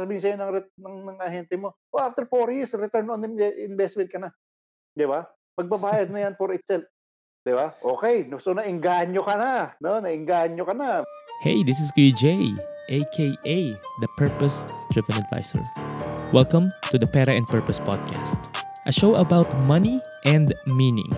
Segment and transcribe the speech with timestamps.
[0.00, 4.16] sasabihin sa'yo ng, ng, ng ahente mo, oh, after 4 years, return on investment ka
[4.16, 4.32] na.
[4.96, 5.28] Di ba?
[5.60, 6.88] Magbabayad na yan for itself.
[7.44, 7.76] Di ba?
[7.84, 9.76] Okay, so nainganyo ka na.
[9.84, 10.00] No?
[10.00, 11.04] Nainganyo ka na.
[11.44, 12.56] Hey, this is Kuya Jay,
[12.88, 13.60] aka
[14.00, 15.60] the Purpose Driven Advisor.
[16.32, 18.40] Welcome to the Pera and Purpose Podcast,
[18.88, 21.12] a show about money and meaning.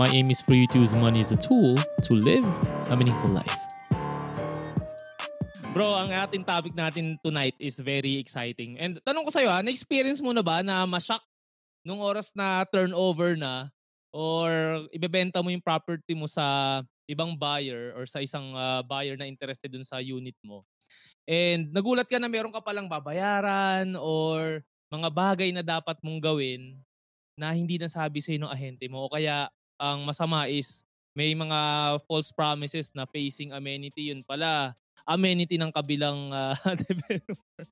[0.00, 2.44] My aim is for you to use money as a tool to live
[2.88, 3.67] a meaningful life.
[5.76, 8.80] Bro, ang ating topic natin tonight is very exciting.
[8.80, 11.20] And tanong ko sa'yo, ha, na-experience mo na ba na ma-shock
[11.84, 13.68] nung oras na turnover na
[14.08, 14.48] or
[14.96, 19.68] ibebenta mo yung property mo sa ibang buyer or sa isang uh, buyer na interested
[19.68, 20.64] dun sa unit mo.
[21.28, 26.80] And nagulat ka na meron ka palang babayaran or mga bagay na dapat mong gawin
[27.36, 30.82] na hindi nasabi sa ng ahente mo o kaya ang masama is
[31.12, 31.58] may mga
[32.08, 34.72] false promises na facing amenity yun pala
[35.08, 36.54] amenity ng kabilang uh,
[36.84, 37.64] developer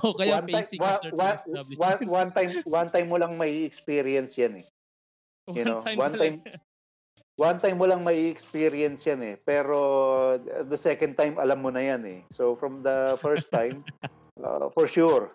[0.00, 1.38] o kaya one facing time, one,
[1.76, 4.66] one, one, time one time mo lang may experience yan eh
[5.54, 6.42] You know, time one time
[7.38, 9.34] one time mo lang may experience yan eh.
[9.38, 9.78] Pero
[10.42, 12.20] the second time alam mo na yan eh.
[12.34, 13.78] So from the first time,
[14.42, 15.30] uh, for sure,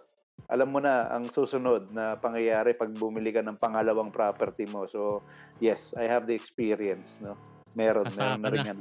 [0.51, 4.83] alam mo na ang susunod na pangyayari pag bumili ka ng pangalawang property mo.
[4.83, 5.23] So
[5.63, 7.39] yes, I have the experience, no.
[7.75, 8.77] Meron, Kasama meron na rin yan.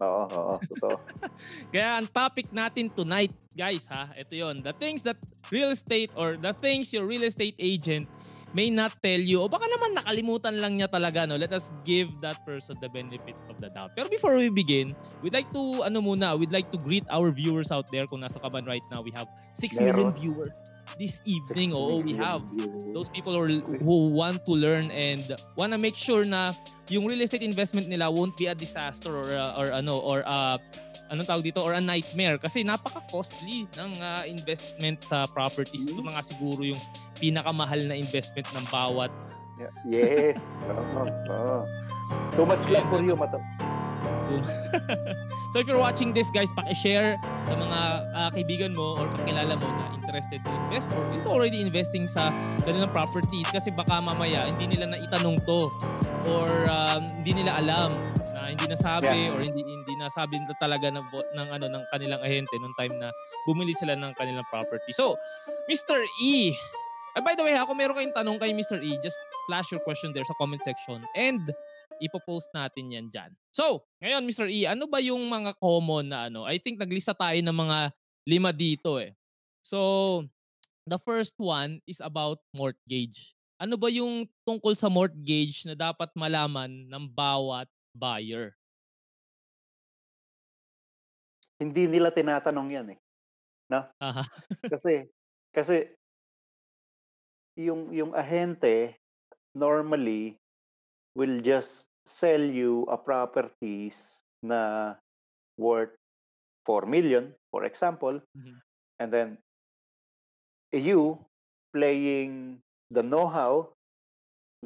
[0.00, 0.96] Oo, oo, totoo.
[1.72, 5.16] Kaya ang topic natin tonight, guys, ha, ito yon The things that
[5.52, 8.08] real estate or the things your real estate agent
[8.54, 11.36] may not tell you, o baka naman nakalimutan lang niya talaga, no?
[11.36, 13.94] Let us give that person the benefit of the doubt.
[13.94, 17.70] Pero before we begin, we'd like to, ano muna, we'd like to greet our viewers
[17.70, 18.06] out there.
[18.06, 20.54] Kung nasa kaban right now, we have 6 million viewers
[20.98, 21.72] this evening.
[21.72, 22.42] Oo, we have
[22.92, 26.52] those people who, who want to learn and wanna make sure na
[26.90, 30.58] yung real estate investment nila won't be a disaster or, uh, or ano, or uh,
[31.10, 35.86] anong tawag dito or a nightmare kasi napaka-costly ng uh, investment sa properties.
[35.90, 36.78] Ito na nga siguro yung
[37.20, 39.12] pinakamahal na investment ng bawat.
[39.84, 40.40] Yes.
[40.96, 41.62] oh, oh.
[42.32, 43.38] Too much love for you, Mato.
[45.52, 47.80] so if you're watching this guys, paki-share sa mga
[48.14, 52.30] uh, kaibigan mo or kakilala mo na interested to invest or is already investing sa
[52.62, 55.60] ganun ng properties kasi baka mamaya hindi nila na itanong to
[56.30, 57.90] or um, hindi nila alam
[58.38, 59.34] na hindi nasabi yeah.
[59.34, 63.10] or hindi hindi nasabi nila talaga ng, ng ano ng kanilang ahente nung time na
[63.46, 64.94] bumili sila ng kanilang property.
[64.94, 65.18] So,
[65.66, 66.02] Mr.
[66.22, 66.54] E,
[67.16, 68.78] Uh, by the way, ako meron kayong tanong kay Mr.
[68.78, 69.18] E, just
[69.50, 71.42] flash your question there sa comment section and
[71.98, 73.30] ipopost natin yan dyan.
[73.50, 74.46] So, ngayon Mr.
[74.46, 76.46] E, ano ba yung mga common na ano?
[76.46, 77.78] I think naglista tayo ng mga
[78.30, 79.12] lima dito eh.
[79.60, 80.24] So,
[80.86, 83.34] the first one is about mortgage.
[83.60, 88.56] Ano ba yung tungkol sa mortgage na dapat malaman ng bawat buyer?
[91.60, 92.98] Hindi nila tinatanong yan eh.
[93.68, 93.84] No?
[94.00, 94.24] Aha.
[94.72, 95.04] kasi
[95.52, 95.92] kasi
[97.60, 98.96] yung yung ahente
[99.52, 100.40] normally
[101.12, 104.94] will just sell you a properties na
[105.60, 105.92] worth
[106.64, 108.56] 4 million for example mm-hmm.
[108.96, 109.28] and then
[110.72, 111.20] you
[111.76, 113.68] playing the know-how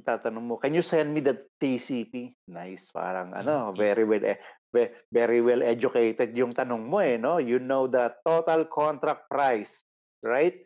[0.03, 2.34] tatanong mo, can you send me the TCP?
[2.50, 3.78] Nice, parang ano, mm-hmm.
[3.78, 4.38] very well eh,
[5.15, 7.38] very well educated yung tanong mo eh, no?
[7.38, 9.87] You know the total contract price,
[10.26, 10.59] right?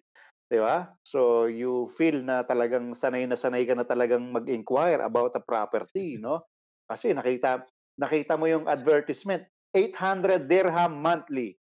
[0.49, 0.97] 'Di ba?
[1.05, 6.17] So you feel na talagang sanay na sanay ka na talagang mag-inquire about a property,
[6.25, 6.49] no?
[6.89, 7.69] Kasi nakita
[8.01, 9.45] nakita mo yung advertisement,
[9.77, 11.61] 800 dirham monthly.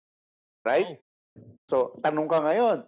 [0.64, 1.00] Right?
[1.68, 2.78] So tanong ka ngayon,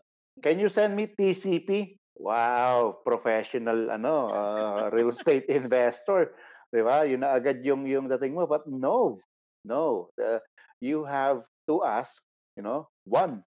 [0.40, 2.00] can you send me TCP?
[2.20, 6.32] Wow, professional ano, uh, real estate investor.
[6.72, 7.04] 'Di ba?
[7.04, 9.20] Yun na agad yung yung dating mo, but no.
[9.64, 10.08] No.
[10.16, 10.40] Uh,
[10.80, 12.24] you have to ask,
[12.56, 13.44] you know, one,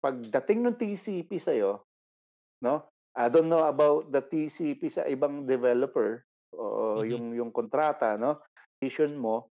[0.00, 1.84] pagdating ng TCP sa iyo,
[2.64, 2.84] no?
[3.14, 6.24] I don't know about the TCP sa ibang developer
[6.54, 7.10] o mm-hmm.
[7.10, 8.40] yung yung kontrata, no?
[8.80, 9.50] Vision mo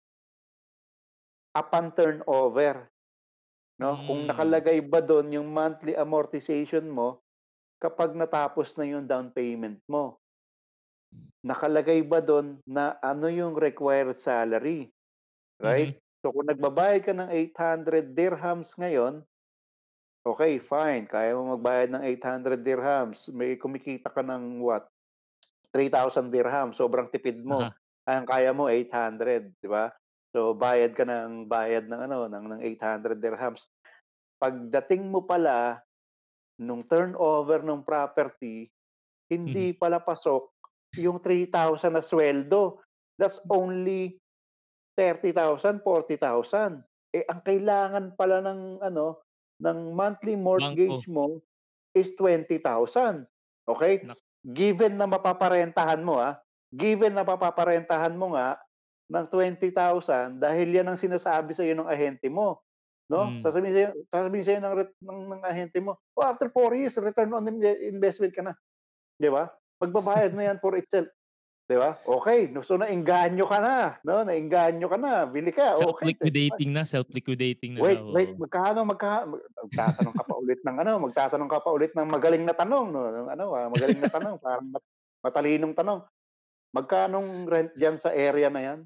[1.55, 2.87] upon turnover.
[3.75, 3.97] No?
[3.97, 4.05] Mm.
[4.07, 7.19] Kung nakalagay ba doon yung monthly amortization mo
[7.81, 10.21] kapag natapos na yung down payment mo.
[11.41, 14.93] Nakalagay ba doon na ano yung required salary?
[15.57, 15.97] Right?
[15.97, 16.09] Mm-hmm.
[16.21, 19.25] So kung nagbabayad ka ng 800 dirhams ngayon,
[20.21, 21.09] Okay, fine.
[21.09, 23.33] Kaya mo magbayad ng 800 dirhams.
[23.33, 24.85] May kumikita ka ng what?
[25.73, 26.77] 3,000 dirhams.
[26.77, 27.65] Sobrang tipid mo.
[27.65, 27.73] Uh-huh.
[28.05, 29.89] Ang kaya mo 800, di ba?
[30.31, 33.67] So bayad ka ng bayad ng ano ng ng 800 dirhams.
[34.39, 35.83] Pagdating mo pala
[36.61, 38.69] nung turnover ng property,
[39.27, 39.81] hindi mm-hmm.
[39.81, 40.53] pala pasok
[40.97, 42.79] yung 3,000 na sweldo.
[43.19, 44.21] That's only
[44.95, 46.79] 30,000, 40,000.
[47.11, 49.19] Eh ang kailangan pala ng ano
[49.61, 51.37] ng monthly mortgage mo
[51.93, 53.23] is 20,000.
[53.69, 54.01] Okay?
[54.41, 56.41] Given na mapaparentahan mo ah,
[56.73, 58.57] given na mapaparentahan mo nga
[59.11, 62.63] ng 20,000 dahil yan ang sinasabi sa iyo ng ahente mo.
[63.11, 63.27] No?
[63.27, 63.43] Mm.
[63.43, 67.43] Sasabihin sa sasabihin sa ng, ng, ng ahente mo, oh, after 4 years, return on
[67.83, 68.55] investment ka na.
[69.19, 69.51] Di ba?
[69.83, 71.11] Magbabayad na yan for itself.
[71.71, 71.95] 'Di ba?
[72.03, 74.27] Okay, so naengganyo ka na, no?
[74.27, 75.71] Naengganyo ka na, bili ka.
[75.71, 75.87] Okay.
[75.87, 77.87] Self-liquidating na, self-liquidating na.
[77.87, 78.11] Wait, daw.
[78.11, 82.43] wait, magkano magka magtatanong ka pa ulit ng ano, magtatanong ka pa ulit ng magaling
[82.43, 83.07] na tanong, no?
[83.07, 84.67] Ano, ah, magaling na tanong, parang
[85.23, 86.03] matalinong tanong.
[86.75, 88.79] Magkano rent diyan sa area na 'yan?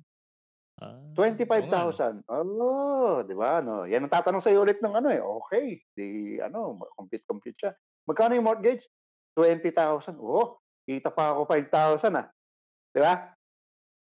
[0.78, 2.22] Ah, 25,000.
[2.30, 3.66] Oh, 'di ba?
[3.66, 5.22] No, yan ang tatanong sa iyo ulit ng ano eh.
[5.26, 6.78] Okay, di ano,
[7.26, 7.74] compute siya.
[8.06, 8.86] Magkano yung mortgage?
[9.34, 10.22] 20,000.
[10.22, 12.30] Oh, kita pa ako 5,000 ah.
[12.96, 13.28] Di ba?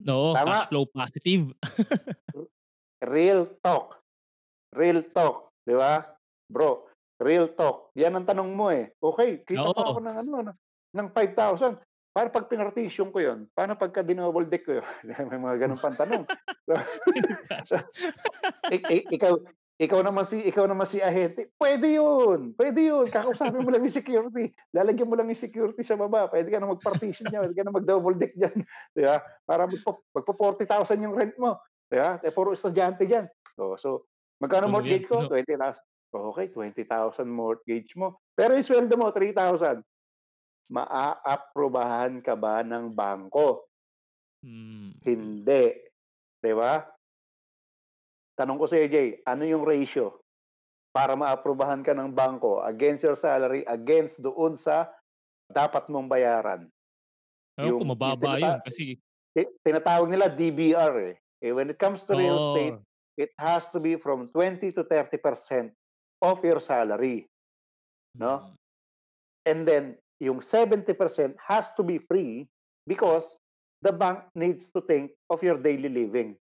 [0.04, 0.44] No, Tama.
[0.44, 1.56] cash flow positive.
[3.16, 3.96] real talk.
[4.76, 5.48] Real talk.
[5.64, 6.04] Di ba?
[6.52, 6.84] Bro,
[7.25, 7.88] real talk.
[7.96, 8.92] Yan ang tanong mo eh.
[9.00, 9.72] Okay, kita Oo.
[9.72, 10.52] pa ako ng ano,
[10.92, 11.81] ng 5,000.
[12.14, 14.86] Para pag pinartition ko yon, paano pagka dinoble deck ko yun?
[15.32, 16.22] May mga ganun pang tanong.
[19.16, 19.34] ikaw,
[19.74, 21.50] ikaw naman si ikaw naman si ahente.
[21.58, 22.54] Pwede 'yun.
[22.54, 23.10] Pwede 'yun.
[23.10, 24.54] Kakausapin mo lang yung security.
[24.70, 26.30] Lalagyan mo lang yung security sa baba.
[26.30, 28.54] Pwede ka na mag-partition niya, pwede ka na mag-double deck diyan,
[28.94, 29.18] 'di ba?
[29.42, 31.58] Para magpo, magpo 40,000 yung rent mo,
[31.90, 32.22] 'di ba?
[32.22, 33.26] Eh puro estudyante diyan.
[33.58, 34.06] So, so
[34.38, 35.26] magkano ano mortgage ko?
[35.26, 35.58] 20,000.
[36.14, 38.22] Okay, 20,000 mortgage mo.
[38.38, 39.82] Pero yung sweldo mo 3,000.
[40.70, 43.66] Maaaprobahan ka ba ng bangko?
[44.46, 44.94] Hmm.
[45.02, 45.82] Hindi.
[46.38, 46.94] 'Di ba?
[48.34, 50.19] Tanong ko sa AJ, ano yung ratio
[50.94, 54.90] para maaprubahan ka ng bangko against your salary, against doon sa
[55.50, 56.66] dapat mong bayaran?
[57.58, 58.82] Ewan yung, mababa yung yun kasi...
[59.66, 61.14] Tinatawag nila DBR eh.
[61.42, 62.46] eh when it comes to real oh.
[62.54, 62.78] estate,
[63.19, 65.70] it has to be from 20 to 30%
[66.22, 67.26] of your salary.
[68.14, 68.46] No?
[68.46, 68.54] Mm.
[69.44, 69.84] And then,
[70.22, 70.86] yung 70%
[71.42, 72.46] has to be free
[72.86, 73.36] because
[73.82, 76.38] the bank needs to think of your daily living.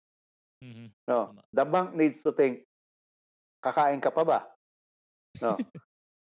[0.64, 0.88] Mm-hmm.
[1.06, 2.66] No, the bank needs to think,
[3.62, 4.40] kakain ka pa ba?
[5.42, 5.58] No.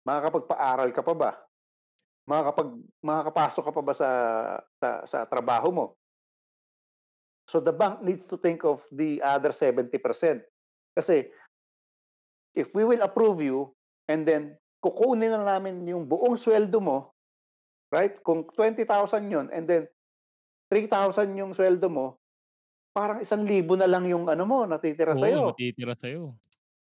[0.08, 1.30] makakapagpa-aral ka pa ba?
[2.24, 2.70] Makakapag
[3.04, 4.10] makakapasok ka pa ba sa
[4.80, 5.86] sa, sa trabaho mo?
[7.48, 9.92] So the bank needs to think of the other 70%.
[10.96, 11.28] Kasi
[12.56, 13.76] if we will approve you
[14.08, 17.12] and then kukunin na namin yung buong sweldo mo,
[17.92, 18.16] right?
[18.24, 18.88] Kung 20,000
[19.28, 19.84] yun and then
[20.72, 22.16] 3,000 yung sweldo mo,
[22.94, 25.12] parang isang libo na lang yung ano mo, natitira.
[25.12, 26.36] Oo, natitira sa'yo.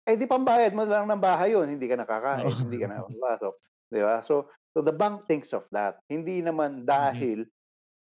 [0.05, 2.69] Eh di pambayad mo lang ng bahay yun, hindi ka nakakain, Oo.
[2.69, 3.53] hindi ka nakapasok.
[3.89, 4.21] Di ba?
[4.21, 5.97] So, so the bank thinks of that.
[6.09, 7.25] Hindi naman Mhm.
[7.25, 7.49] dahil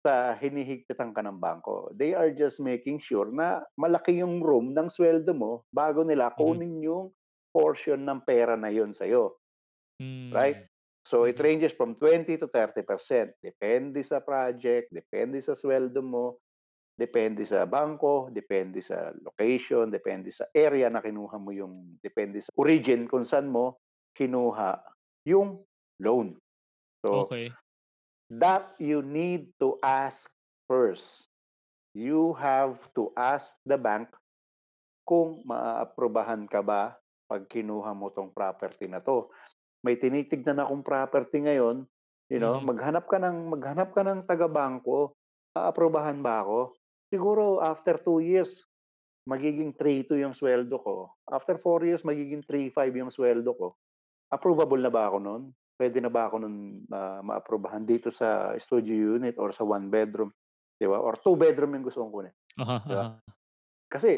[0.04, 1.92] sa hinihigpitan ka ng bangko.
[1.96, 6.64] They are just making sure na malaki yung room ng sweldo mo bago nila Mhm.
[6.64, 7.12] kunin yung
[7.56, 9.40] portion ng pera na yun sa'yo.
[10.34, 10.58] Right?
[10.58, 10.68] Hmm.
[11.08, 11.44] So it Mhm.
[11.44, 13.32] ranges from 20 to 30%.
[13.44, 16.43] Depende sa project, depende sa sweldo mo,
[16.94, 22.54] Depende sa bangko, depende sa location, depende sa area na kinuha mo yung depende sa
[22.54, 23.82] origin kung saan mo
[24.14, 24.78] kinuha
[25.26, 25.58] yung
[25.98, 26.38] loan.
[27.02, 27.50] So, okay.
[28.30, 30.30] that you need to ask
[30.70, 31.28] first.
[31.94, 34.10] You have to ask the bank
[35.06, 36.98] kung maaaprobahan ka ba
[37.28, 39.30] pag kinuha mo tong property na to.
[39.84, 41.84] May tinitignan akong property ngayon,
[42.32, 42.72] you know, mm-hmm.
[42.72, 45.14] maghanap ka ng maghanap ka ng taga-bangko,
[45.54, 46.74] aaprobahan ba ako?
[47.14, 48.66] Siguro after 2 years,
[49.30, 51.14] magiging 3.2 yung sweldo ko.
[51.30, 53.78] After 4 years, magiging 3.5 yung sweldo ko.
[54.34, 55.44] Approvable na ba ako noon?
[55.78, 60.34] Pwede na ba ako noon uh, ma-aprobahan dito sa studio unit or sa one bedroom?
[60.74, 60.98] Di ba?
[60.98, 62.36] Or two bedroom yung gusto kong kunin.
[62.58, 63.06] Uh-huh, diba?
[63.14, 63.14] uh-huh.
[63.94, 64.18] Kasi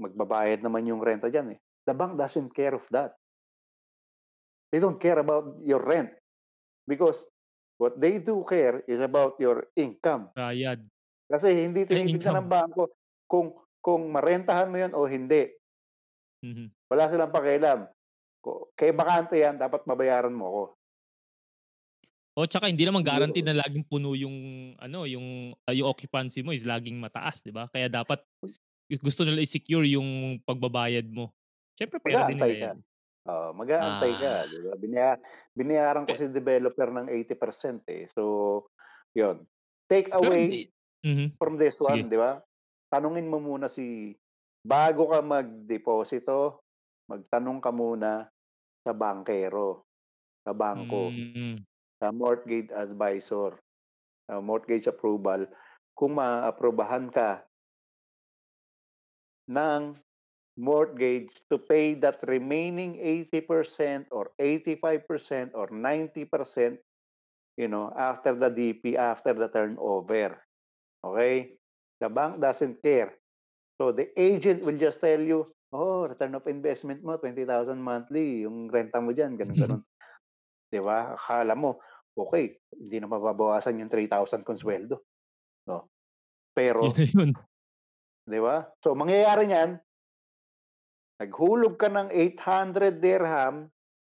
[0.00, 1.58] magbabayad naman yung renta dyan eh.
[1.84, 3.20] The bank doesn't care of that.
[4.72, 6.16] They don't care about your rent.
[6.88, 7.20] Because
[7.76, 10.32] what they do care is about your income.
[10.32, 10.80] Bayad.
[11.30, 12.90] Kasi hindi tinitignan ng bangko
[13.30, 15.46] kung kung marentahan mo 'yon o hindi.
[16.42, 16.68] Mm-hmm.
[16.90, 17.80] Wala silang pakialam.
[18.74, 20.62] Kay bakante 'yan, dapat mabayaran mo ako.
[22.34, 24.34] O tsaka hindi naman guaranteed na laging puno yung
[24.82, 27.70] ano, yung uh, yung occupancy mo is laging mataas, 'di ba?
[27.70, 28.26] Kaya dapat
[28.98, 31.30] gusto nila i-secure yung pagbabayad mo.
[31.78, 32.78] Siyempre pera din nila yan.
[33.30, 34.18] Oo, mag-aantay ah.
[34.18, 34.72] ka, 'di ba?
[34.74, 35.12] Binaya,
[35.54, 38.10] binayaran ko si developer ng 80% eh.
[38.10, 38.66] So,
[39.14, 39.46] 'yon.
[39.86, 40.70] Take away
[41.04, 41.32] Mhm.
[41.40, 42.08] From this one.
[42.08, 42.40] 'di ba?
[42.92, 44.12] Tanungin mo muna si
[44.60, 46.60] bago ka magdeposito,
[47.08, 48.28] magtanong ka muna
[48.84, 49.86] sa bankero,
[50.44, 51.64] sa bangko, Mm.
[52.00, 53.56] sa mortgage advisor,
[54.28, 55.48] sa mortgage approval
[55.96, 57.44] kung maaaprubahan ka
[59.48, 59.96] ng
[60.60, 66.78] mortgage to pay that remaining 80% or 85% or 90%,
[67.56, 70.36] you know, after the DP, after the turnover.
[71.04, 71.56] Okay?
[72.00, 73.16] The bank doesn't care.
[73.80, 78.68] So the agent will just tell you, oh, return of investment mo, 20,000 monthly, yung
[78.68, 79.82] renta mo dyan, ganun, ganun.
[80.68, 81.16] Di ba?
[81.16, 81.80] Akala mo,
[82.14, 85.00] okay, hindi na mababawasan yung 3,000 kung sweldo.
[85.66, 85.88] No?
[86.52, 87.32] Pero, Yun,
[88.28, 88.68] di ba?
[88.84, 89.70] So, mangyayari niyan,
[91.20, 93.68] naghulog ka ng 800 dirham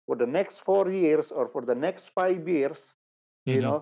[0.08, 2.96] for the next 4 years or for the next 5 years,
[3.48, 3.64] you Mhm.
[3.64, 3.80] know,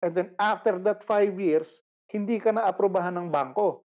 [0.00, 1.80] and then after that 5 years,
[2.10, 3.84] hindi ka na aprobahan ng bangko.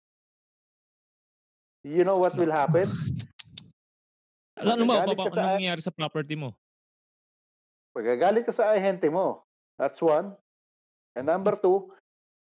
[1.84, 2.88] You know what will happen?
[4.56, 6.56] Ano ka ano sa- mangyayari sa property mo?
[7.94, 9.44] Magagalit ka sa ahente mo.
[9.76, 10.34] That's one.
[11.14, 11.92] And number two,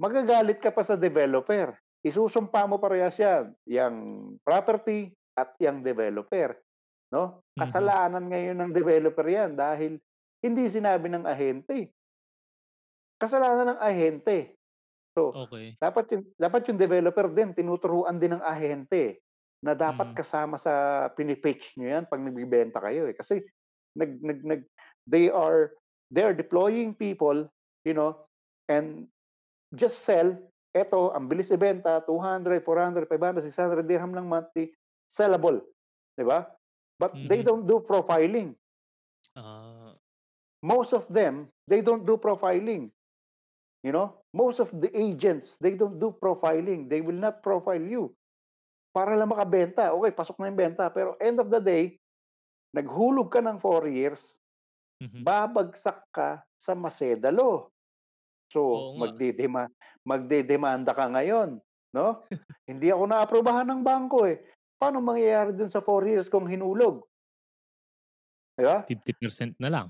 [0.01, 1.77] magagalit ka pa sa developer.
[2.07, 3.53] Isusumpa mo parehas yan.
[3.67, 3.95] Yang
[4.47, 6.57] property at yang developer.
[7.13, 7.45] No?
[7.53, 7.59] Mhm.
[7.61, 10.01] Kasalanan ngayon ng developer yan dahil
[10.41, 11.93] hindi sinabi ng ahente.
[13.23, 14.59] Kasalanan ng ahente.
[15.15, 15.79] So, Okay.
[15.83, 19.23] dapat yung dapat yung developer din tinuturuan din ng ahente
[19.63, 20.17] na dapat Mm.
[20.17, 23.15] kasama sa pinipitch nyo yan pag nagbibenta kayo eh.
[23.17, 23.43] Kasi
[23.99, 24.63] nag nag nag
[25.07, 25.75] they are
[26.15, 27.47] they are deploying people,
[27.87, 28.27] you know,
[28.71, 29.07] and
[29.77, 30.33] just sell
[30.73, 34.73] eto ang bilis ibenta 200, 400, 500, 600 dirham lang monthly
[35.11, 35.61] sellable,
[36.17, 36.49] 'di ba?
[37.01, 37.47] But they Mhm.
[37.47, 38.57] don't do profiling.
[39.35, 39.99] Ah,
[40.63, 42.91] Most of them, they don't do profiling.
[43.83, 46.87] You know, most of the agents, they don't do profiling.
[46.87, 48.15] They will not profile you.
[48.95, 49.91] Para lang makabenta.
[49.91, 50.87] Okay, pasok na yung benta.
[50.95, 51.99] Pero end of the day,
[52.71, 54.39] naghulog ka ng 4 years,
[55.03, 55.27] mhm.
[55.27, 57.75] babagsak ka sa masedalo.
[58.55, 59.67] So, Oo magdidema
[60.05, 61.59] magdedemanda ka ngayon,
[61.95, 62.23] no?
[62.71, 64.39] Hindi ako naaprubahan ng bangko eh.
[64.79, 67.03] Paano mangyayari dun sa 4 years kung hinulog?
[68.55, 68.85] Di ba?
[68.87, 69.87] 50% na lang.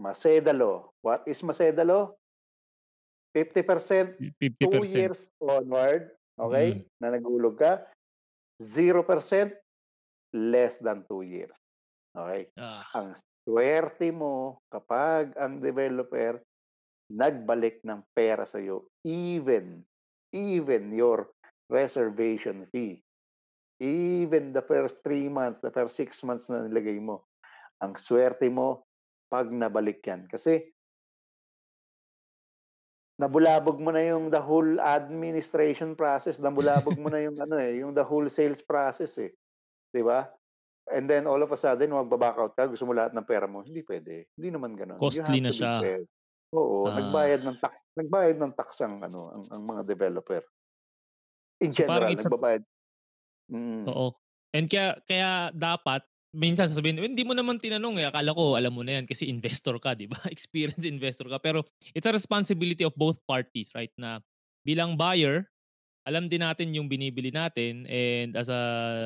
[0.00, 0.92] Masedalo.
[1.00, 2.18] What is Masedalo?
[3.44, 4.94] 50% 2 50%.
[4.94, 6.82] years onward, okay, Mm.
[6.98, 7.86] na naghulog ka.
[8.58, 9.54] 0%
[10.34, 11.54] less than 2 years.
[12.10, 12.50] Okay?
[12.58, 13.14] Ah, Ang
[13.46, 16.42] swerte mo kapag ang developer
[17.08, 19.80] nagbalik ng pera sa iyo even
[20.36, 21.32] even your
[21.72, 23.00] reservation fee
[23.80, 27.24] even the first 3 months the first 6 months na nilagay mo
[27.80, 28.84] ang swerte mo
[29.32, 30.68] pag nabalik yan kasi
[33.18, 37.92] nabulabog mo na yung the whole administration process, nabulabog mo na yung ano eh, yung
[37.92, 39.34] the whole sales process eh.
[39.90, 40.30] 'Di ba?
[40.88, 43.60] And then all of a sudden, magba-back out ka, gusto mo lahat ng pera mo.
[43.60, 44.32] Hindi pwede.
[44.32, 44.96] Hindi naman ganoon.
[44.96, 45.84] Costly na siya.
[45.84, 46.00] fair.
[46.56, 46.96] Oo, Ah.
[46.96, 50.40] nagbayad ng tax, nagbayad ng tax ang ano, ang, ang mga developer.
[51.60, 52.64] In So, general, it's a- nagbabayad.
[53.52, 53.84] Mm.
[53.84, 54.16] oo.
[54.56, 58.06] And kaya, kaya dapat, minsan sasabihin, hindi mo naman tinanong eh.
[58.10, 60.16] Akala ko, alam mo na yan kasi investor ka, di ba?
[60.34, 61.38] Experienced investor ka.
[61.40, 61.64] Pero
[61.96, 63.92] it's a responsibility of both parties, right?
[63.96, 64.20] Na
[64.66, 65.48] bilang buyer,
[66.08, 68.60] alam din natin yung binibili natin and as a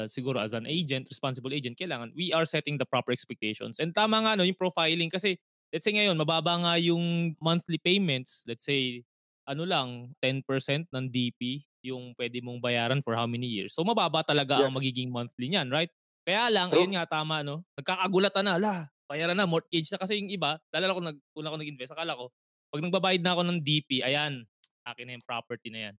[0.06, 3.82] siguro as an agent, responsible agent, kailangan we are setting the proper expectations.
[3.82, 5.34] And tama nga no, yung profiling kasi
[5.74, 9.02] let's say ngayon mababa nga yung monthly payments, let's say
[9.50, 13.74] ano lang 10% ng DP yung pwede mong bayaran for how many years.
[13.74, 14.70] So mababa talaga Yeah.
[14.70, 15.90] ang magiging monthly niyan, right?
[16.22, 16.86] Kaya lang, True.
[16.86, 17.66] ayun nga tama no.
[17.74, 18.74] Nagkakagulatan na, ala,
[19.10, 22.30] bayaran na mortgage na kasi yung iba, lalo ko nag una ko nag-invest, akala ko
[22.72, 24.48] pag nagbabayad na ako ng DP, ayan,
[24.88, 25.94] akin na yung property na yan.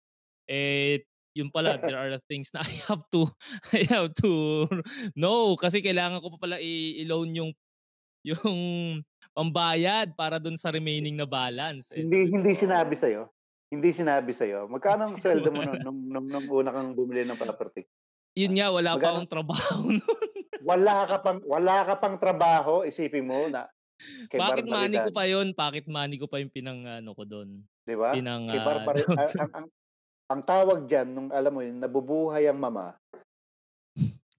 [0.49, 1.05] Eh,
[1.37, 3.29] yun pala, there are things na I have to,
[3.77, 4.65] I have to
[5.21, 5.53] know.
[5.61, 7.51] Kasi kailangan ko pa pala i-loan yung,
[8.25, 8.57] yung
[9.37, 11.93] pambayad para dun sa remaining na balance.
[11.93, 13.13] Eh, Hindi ko, hindi sinabi sa
[13.69, 17.37] Hindi sinabi sa Magkano ang sweldo mo nung, nung, nung, nung una kang bumili ng
[17.37, 17.85] property?
[18.33, 19.13] Yun nga, wala pa Magkano?
[19.17, 20.21] akong trabaho nun.
[20.63, 23.67] Wala ka pang wala ka pang trabaho, isipin mo na
[24.33, 25.49] Pocket money ko pa yun.
[25.55, 27.63] Pocket money ko pa yung pinang ano ko doon.
[27.87, 28.15] 'di ba?
[28.15, 29.67] Pinang Kay ah, barbari ang, ang, ang,
[30.33, 32.97] ang tawag diyan nung alam mo yun, nabubuhay ang mama.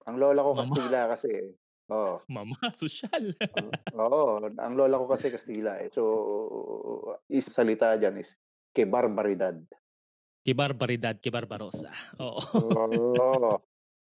[0.03, 0.63] Ang lola ko Mama.
[0.67, 1.51] Kastila kasi eh.
[1.91, 2.19] Oo.
[2.27, 3.35] mama, social.
[3.95, 5.87] Oo, ang lola ko kasi Kastila eh.
[5.87, 6.03] So,
[7.31, 8.35] is salita diyan is
[8.75, 9.55] kay barbaridad.
[10.43, 11.91] Kibarbaridad, kibarbarosa.
[12.19, 12.43] Oo.
[12.59, 13.63] Oo.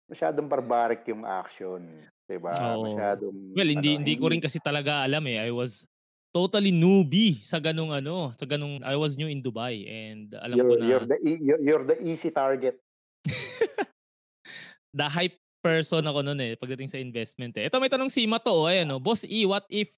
[0.05, 1.81] Masyadong barbaric yung action,
[2.29, 2.53] 'di ba?
[2.53, 2.93] Oo.
[2.93, 5.41] Masyadong Well, hindi ano, hindi ko rin kasi talaga alam eh.
[5.41, 5.87] I was
[6.29, 10.69] totally newbie sa ganung ano, sa ganung I was new in Dubai and alam you're,
[10.69, 12.77] ko na you're the e- you're, you're the easy target.
[14.99, 17.65] the hype person ako noon eh pagdating sa investment eh.
[17.65, 19.01] Ito may tanong si Mato, ayan oh.
[19.01, 19.89] Boss E, what if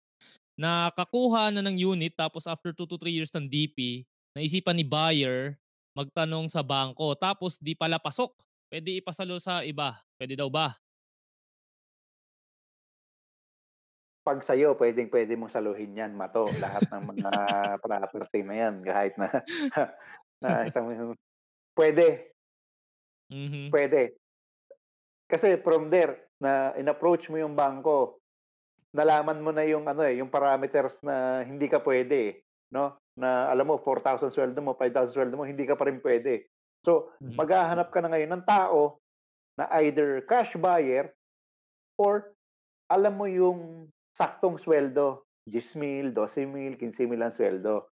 [0.56, 5.60] nakakuha na ng unit tapos after 2 to 3 years ng DP, naisipan ni buyer
[5.92, 8.32] magtanong sa bangko tapos di pala pasok.
[8.72, 10.04] Pwede ipasalo sa iba.
[10.20, 10.76] Puwede daw ba?
[14.26, 17.32] 'Pag sa'yo puwedeng-puwede mong saluhin 'yan, Mato, lahat ng mga
[17.84, 19.28] property na 'yan kahit na
[21.00, 21.16] yung
[21.78, 22.34] puwede.
[23.30, 23.72] Mhm.
[23.72, 24.18] Puwede.
[25.28, 28.24] Kasi from there na in-approach mo yung bangko,
[28.96, 32.34] nalaman mo na yung ano, eh, yung parameters na hindi ka puwede, eh,
[32.74, 32.98] 'no?
[33.20, 36.48] Na alam mo 4,000 sweldo mo, 5,000 sweldo mo, hindi ka pa rin puwede.
[36.88, 37.42] So, Mhm.
[37.42, 39.04] maghahanap ka na ngayon ng tao
[39.60, 41.14] na either cash buyer
[42.00, 42.34] or
[42.92, 47.90] alam mo yung saktong sweldo, 10,000, 12,000, 15,000 ang sweldo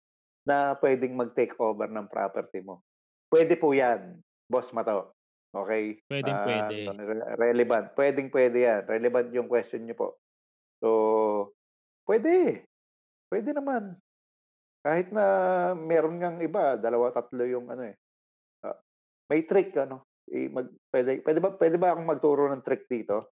[0.49, 2.83] na puwedeng mag-take over ng property mo.
[3.31, 4.21] Puwede po 'yan,
[4.51, 5.15] Boss Mato,
[5.55, 6.01] okey?
[6.25, 6.81] Ah, Puwedeng-puwede.
[6.85, 10.09] re relevant, puwedeng-puwede 'yan, relevant yung question niyo po.
[10.83, 10.89] So,
[12.09, 12.67] puwede,
[13.31, 13.99] puwede naman.
[14.85, 15.25] Kahit na
[15.77, 17.97] meron ngang iba, dalawa, tatlo yung ano, eh,
[19.31, 23.33] may trick ano, eh, mag puwede puwede ba puwede ba akong magturo ng trick dito?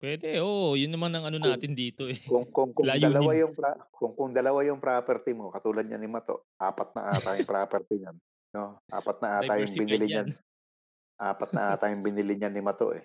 [0.00, 3.54] Puwede, oo, yun naman ang ano Kung natin dito, eh, kung kung kung dalawa yung
[3.58, 7.48] pra kung kung dalawa yung property mo katulad niyan ni Mato, 4 na ata yung
[7.48, 8.16] property niyan,
[8.54, 8.80] 'no?
[8.90, 10.28] 4 na ata yung binili 'yan.
[10.28, 10.30] niyan.
[11.20, 13.04] 4 na ata yung binili niyan ni Mato, eh.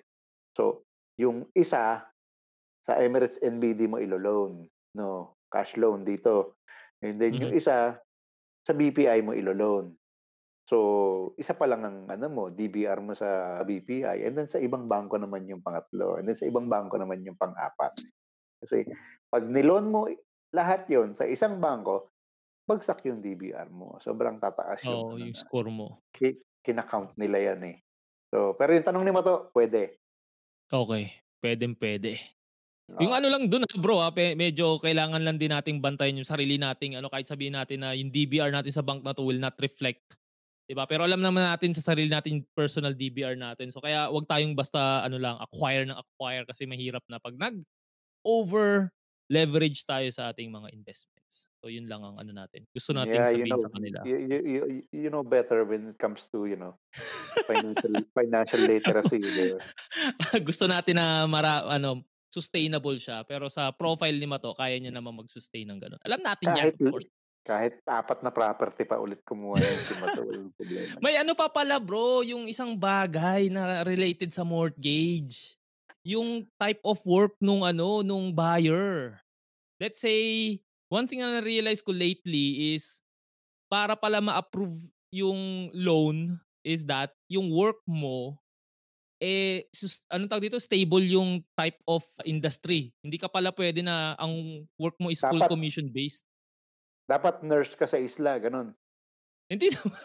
[0.56, 0.86] So,
[1.20, 2.06] yung isa
[2.84, 6.58] sa Emirates NBD mo ilo-loan, 'no, cash loan dito.
[7.04, 7.56] And then yung Mhm.
[7.56, 7.98] isa
[8.66, 9.96] sa BPI mo ilo-loan.
[10.64, 10.76] So,
[11.36, 15.20] isa pa lang ang ano mo, DBR mo sa BPI and then sa ibang bangko
[15.20, 17.92] naman yung pangatlo and then sa ibang bangko naman yung pang-apat.
[18.64, 18.88] Kasi
[19.28, 20.08] 'pag ni-loan mo
[20.56, 22.12] lahat yun sa isang bangko,
[22.68, 23.98] bagsak yung DBR mo.
[24.00, 26.00] Sobrang tataas yung ano yung na score mo.
[26.16, 27.76] ki kina-count nila yan, eh.
[28.32, 30.00] So, pero yung tanong ni Mato, puwede.
[30.72, 31.12] Okey,
[31.44, 32.16] puwedeng-puwede.
[33.02, 33.16] Yung Oo.
[33.16, 36.56] ano lang dun, ah, bro, ah, pe medyo kailangan lang din nating bantayan yung sarili
[36.60, 39.58] nating ano, kahit sabihin natin na yung DBR natin sa bank na 'to will not
[39.60, 40.14] reflect,
[40.68, 40.84] 'di ba?
[40.88, 43.70] Pero alam naman natin sa sarili nating personal DBR natin.
[43.74, 47.34] So, kaya 'wag tayong basta ano lang, acquire ng acquire kasi mahirap na 'pag
[48.24, 51.46] nag-over-leverage tayo sa ating mga investments.
[51.62, 54.04] So, yun lang ang ano natin, gusto nating Yeah, you sabihin know sa kanila.
[54.04, 56.78] you you you you know better when it comes to, you know,
[57.48, 59.32] financial financial literacy?
[60.48, 65.22] Gusto natin na mara ano, sustainable siya, pero sa profile ni Mato kaya niya namang
[65.24, 66.02] mag-sustain ng gano'n.
[66.02, 67.06] Alam natin 'yan, Kahit of course.
[67.44, 70.96] Kahit 4 na property pa ulit kumuha yan si Mato, walang problema.
[71.04, 75.60] May ano pa pala bro, yung isang bagay na related sa mortgage.
[76.04, 79.20] Yung type of work nung ano, nung buyer.
[79.76, 80.56] Let's say,
[80.88, 83.04] one thing na na-realize ko lately is
[83.68, 84.80] para pala ma-approve
[85.12, 88.40] yung loan is that yung work mo,
[89.20, 92.92] eh, sus anong tawag dito, stable yung type of industry.
[93.04, 96.24] Hindi ka pala puwede na ang work mo is full Dapat commission based.
[97.08, 98.72] Dapat nurse ka sa isla, gano'n.
[99.48, 100.04] Hindi naman.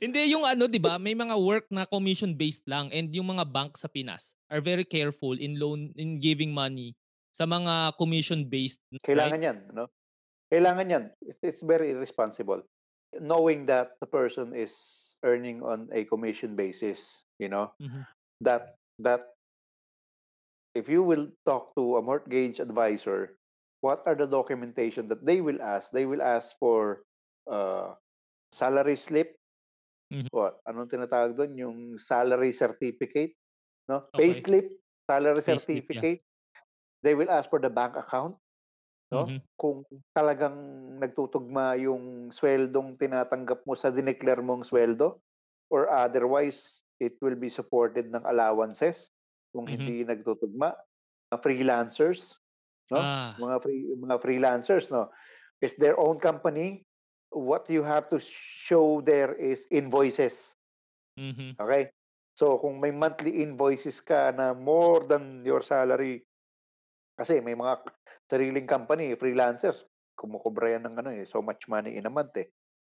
[0.00, 3.44] Hindi yung ano 'di ba, may mga work na commission based lang and yung mga
[3.44, 6.96] bank sa Pinas are very careful in loan in giving money
[7.36, 9.04] sa mga commission based, right?
[9.04, 9.92] Kailangan yan, ano?
[10.48, 11.04] Kailangan yan.
[11.20, 12.64] It it's very irresponsible.
[13.20, 14.72] Knowing that the person is
[15.20, 18.08] earning on a commission basis, you know, Mhm.
[18.40, 19.36] that that
[20.72, 23.36] if you will talk to a mortgage advisor,
[23.80, 25.92] what are the documentation that they will ask?
[25.92, 27.04] They will ask for,
[27.50, 27.94] uh,
[28.52, 29.36] salary slip.
[30.10, 30.28] Mhm.
[30.34, 33.34] What, anong tinatawag dun, yung salary certificate,
[33.88, 34.10] 'no?
[34.12, 34.42] Okey.
[34.42, 34.68] Payslip,
[35.08, 36.04] salary Payslip, yeah.
[36.04, 36.22] certificate.
[37.04, 38.38] They will ask for the bank account,
[39.12, 39.36] 'no?
[39.36, 39.46] Mhm.
[39.60, 39.86] Kung
[40.16, 40.56] talagang
[41.00, 45.22] nagtutugma yung sweldong tinatanggap mo sa dineclare mong sweldo
[45.72, 49.12] or otherwise it will be supported ng allowances
[49.54, 49.72] kung Mhm.
[49.72, 50.74] hindi nagtutugma.
[51.42, 52.36] Freelancers,
[52.90, 53.12] 'no?
[53.14, 53.40] Ah.
[53.40, 55.10] Mga free mga freelancers, 'no?
[55.62, 56.86] It's their own company.
[57.32, 60.56] What you have to show there is invoices.
[61.16, 61.56] Mhm.
[61.60, 61.88] Okey?
[62.36, 66.28] So, kung may monthly invoices ka na more than your salary
[67.16, 67.84] kasi may mga
[68.28, 72.48] sariling company, freelancers, kumokobra yan ng ano, eh, so much money in a month, eh.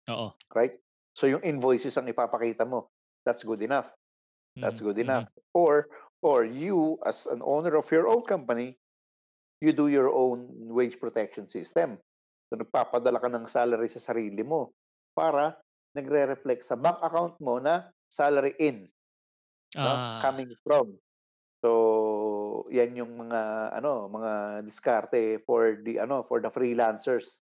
[0.09, 0.37] Oo.
[0.55, 0.79] Right?
[1.17, 2.91] So, yung invoices ang ipapakita mo.
[3.27, 3.91] That's good enough.
[4.63, 5.27] That's Mhm, good mhm.
[5.27, 5.29] enough.
[5.55, 5.89] Or
[6.25, 8.79] or you as an owner of your own company,
[9.63, 11.99] you do your own wage protection system.
[12.53, 14.73] So, nagpapadala ka ng salary sa sarili mo
[15.17, 15.59] para
[15.97, 18.89] nagre-reflect sa bank account mo na salary in,
[19.83, 20.21] 'no, Ah.
[20.21, 20.99] coming from.
[21.65, 27.41] So, yan yung mga ano, mga diskarte for the ano, for the freelancers.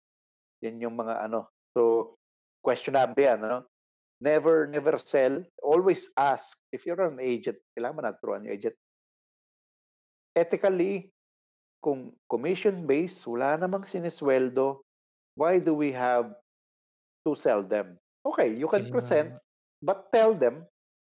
[0.64, 2.14] Yan yung mga ano, so
[2.64, 3.66] questionable yan, ano?
[4.22, 6.56] Never never sell, always ask.
[6.72, 8.76] If you're an agent, kailangan mo na turuan yung agent.
[10.36, 11.15] Ethically,
[11.86, 14.82] kung commission based, wala namang sinesweldo,
[15.38, 16.34] why do we have
[17.22, 17.94] to sell them?
[18.26, 19.38] Okay, you can present,
[19.78, 20.66] but tell them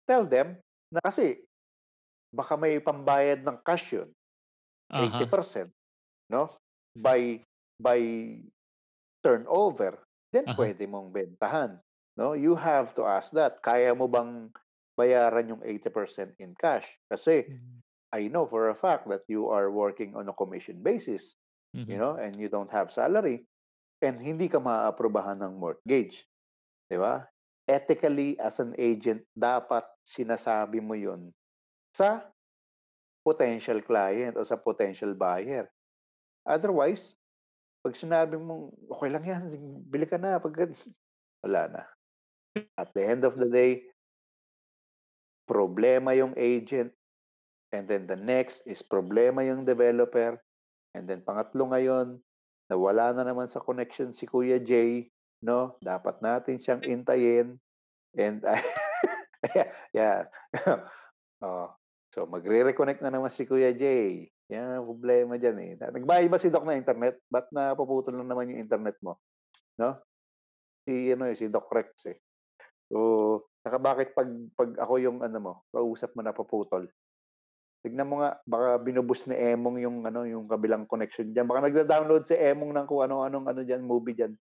[0.07, 0.57] tell them
[0.89, 1.43] na kasi
[2.31, 4.09] baka may pambayad ng cash yun.
[4.87, 5.27] Uh-huh.
[5.27, 5.67] 80%,
[6.31, 6.55] no?
[6.95, 7.43] By
[7.83, 8.01] by
[9.21, 9.99] turnover,
[10.31, 10.57] then uh-huh.
[10.57, 11.83] pwede mong bentahan.
[12.17, 13.61] No, you have to ask that.
[13.61, 14.49] Kaya mo bang
[14.97, 16.89] bayaran yung 80% in cash?
[17.12, 17.77] Kasi mm-hmm.
[18.17, 21.37] I know for a fact that you are working on a commission basis,
[21.77, 21.85] mm-hmm.
[21.93, 23.45] you know, and you don't have salary
[24.01, 26.25] and hindi ka maaaprobahan ng mortgage.
[26.89, 27.29] 'Di ba?
[27.69, 31.29] Ethically as an agent, dapat sinasabi mo 'yon
[31.93, 32.25] sa
[33.21, 35.69] potential client o sa potential buyer.
[36.47, 37.19] Otherwise,
[37.83, 39.43] pag sinabi mo, okay lang yan,
[39.91, 40.55] bili ka na, pag
[41.45, 41.83] wala na.
[42.79, 43.91] At the end of the day,
[45.51, 46.95] problema yung agent,
[47.77, 50.41] and then the next is problema yung developer,
[50.97, 52.17] and then pangatlo ngayon,
[52.73, 55.12] nawala na naman sa connection si Kuya Jay,
[55.45, 55.77] no?
[55.85, 57.61] Dapat natin siyang intayin.
[58.17, 58.41] And
[59.53, 60.19] yeah, yeah.
[61.45, 61.69] oh,
[62.17, 64.33] so magre-reconnect na naman si Kuya Jay.
[64.49, 65.71] Yan ang problema diyan eh.
[65.77, 67.21] Nagbayad ba si Doc na internet?
[67.29, 69.21] Ba't napuputol lang naman yung internet mo?
[69.77, 70.01] No?
[70.87, 72.19] Si ano eh, si Doc Rex eh.
[72.87, 76.87] So, saka bakit pag, pag ako yung ano mo, kausap mo na paputol?
[77.87, 81.46] Tignan mo nga, baka binubus ni Emong yung ano, yung kabilang connection diyan.
[81.46, 84.35] Baka nagda-download si Emong ng kung ano-anong ano diyan, movie diyan.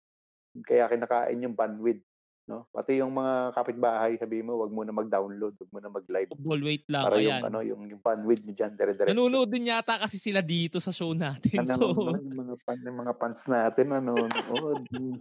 [0.62, 2.06] Kaya kinakain yung bandwidth.
[2.46, 2.70] No?
[2.70, 6.30] Pati yung mga kapitbahay, sabi mo, wag mo na mag-download, wag mo na mag-live.
[6.38, 7.42] Ball wait lang, Para ayan.
[7.42, 9.10] yung, ano, yung, yung bandwidth niyo dyan, dire-diretso.
[9.10, 11.66] Nanonood din yata kasi sila dito sa show natin.
[11.66, 14.12] Ano, so, ano, mga, fan, mga fans natin, ano,
[14.54, 14.78] oh,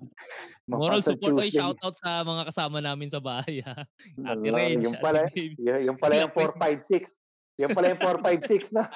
[0.70, 3.66] Moral support ay shoutout sa mga kasama namin sa bahay.
[3.66, 3.82] Ha?
[4.30, 5.26] Ate Reg, yung pala,
[5.58, 7.18] yung, yung pala yung 456.
[7.60, 8.88] Yung pala yung 456 na.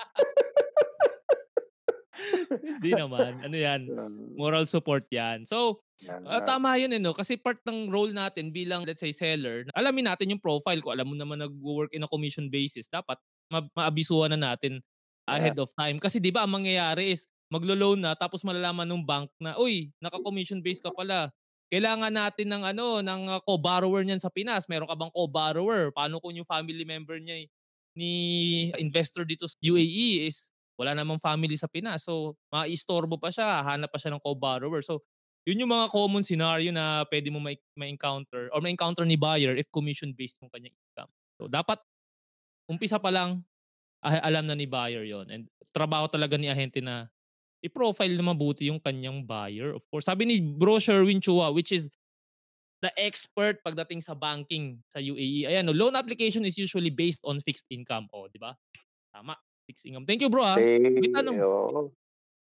[2.56, 3.42] Hindi naman.
[3.44, 3.82] Ano yan?
[4.40, 5.46] Moral support yan.
[5.50, 7.14] So, uh, tama yun eh, no?
[7.16, 10.94] Kasi part ng role natin bilang, let's say, seller, alamin natin yung profile ko.
[10.94, 12.90] Alam mo naman nag-work in a commission basis.
[12.90, 13.18] Dapat
[13.50, 14.82] ma- maabisuhan na natin
[15.26, 15.66] ahead yeah.
[15.66, 15.98] of time.
[15.98, 20.60] Kasi di ba ang mangyayari is, maglo-loan na tapos malalaman ng bank na, uy, naka-commission
[20.66, 21.30] base ka pala.
[21.70, 24.70] Kailangan natin ng ano, ng uh, co-borrower niyan sa Pinas.
[24.70, 25.94] Meron ka bang co-borrower?
[25.94, 27.46] Paano kung yung family member niya
[27.98, 28.14] ni
[28.78, 32.04] investor dito sa UAE is wala namang family sa Pinas.
[32.04, 34.84] So, maistorbo pa siya, hanap pa siya ng co-borrower.
[34.84, 35.02] So,
[35.48, 40.44] yun yung mga common scenario na pwede mo ma-encounter or ma-encounter ni buyer if commission-based
[40.44, 41.12] yung kanyang income.
[41.40, 41.80] So, dapat
[42.68, 43.46] umpisa pa lang,
[44.04, 47.08] ah, alam na ni buyer yon And trabaho talaga ni ahente na
[47.64, 49.74] i-profile na mabuti yung kanyang buyer.
[49.74, 51.88] Of course, sabi ni Bro Sherwin Chua, which is
[52.86, 55.50] the expert pagdating sa banking sa UAE.
[55.50, 58.06] Ayan, no, loan application is usually based on fixed income.
[58.14, 58.54] O, oh, di ba?
[59.10, 59.34] Tama.
[59.66, 60.06] Fixed income.
[60.06, 60.46] Thank you, bro.
[60.46, 60.54] Ah.
[60.62, 61.38] May tanong.
[61.42, 61.90] Oh.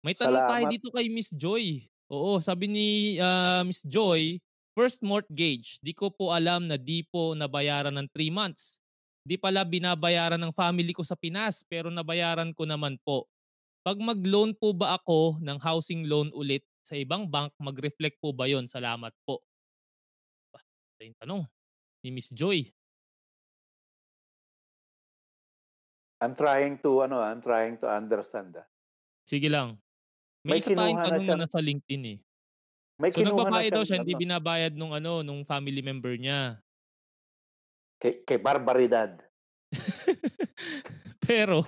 [0.03, 0.51] May tanong Salamat.
[0.51, 1.87] tayo dito kay Miss Joy.
[2.11, 2.89] Oo, sabi ni
[3.23, 4.39] uh, Miss Joy,
[4.75, 8.83] first mortgage, di ko po alam na di po nabayaran ng 3 months.
[9.27, 13.27] Di pala binabayaran ng family ko sa Pinas, pero nabayaran ko naman po.
[13.83, 18.47] Pag mag-loan po ba ako ng housing loan ulit sa ibang bank, mag-reflect po ba
[18.47, 18.71] yon?
[18.71, 19.43] Salamat po.
[21.05, 21.43] Yung tanong
[22.01, 22.65] ni Miss Joy.
[26.25, 28.57] I'm trying to ano, I'm trying to understand.
[28.57, 28.65] Ah.
[29.29, 29.77] Sige lang.
[30.41, 32.19] May, May isa tayong tanong na, na sa LinkedIn eh.
[32.97, 34.23] May so nagbabayad daw siya, hindi ano.
[34.25, 36.57] binabayad nung ano, nung family member niya.
[38.01, 39.21] Kay, kay barbaridad.
[41.27, 41.61] Pero,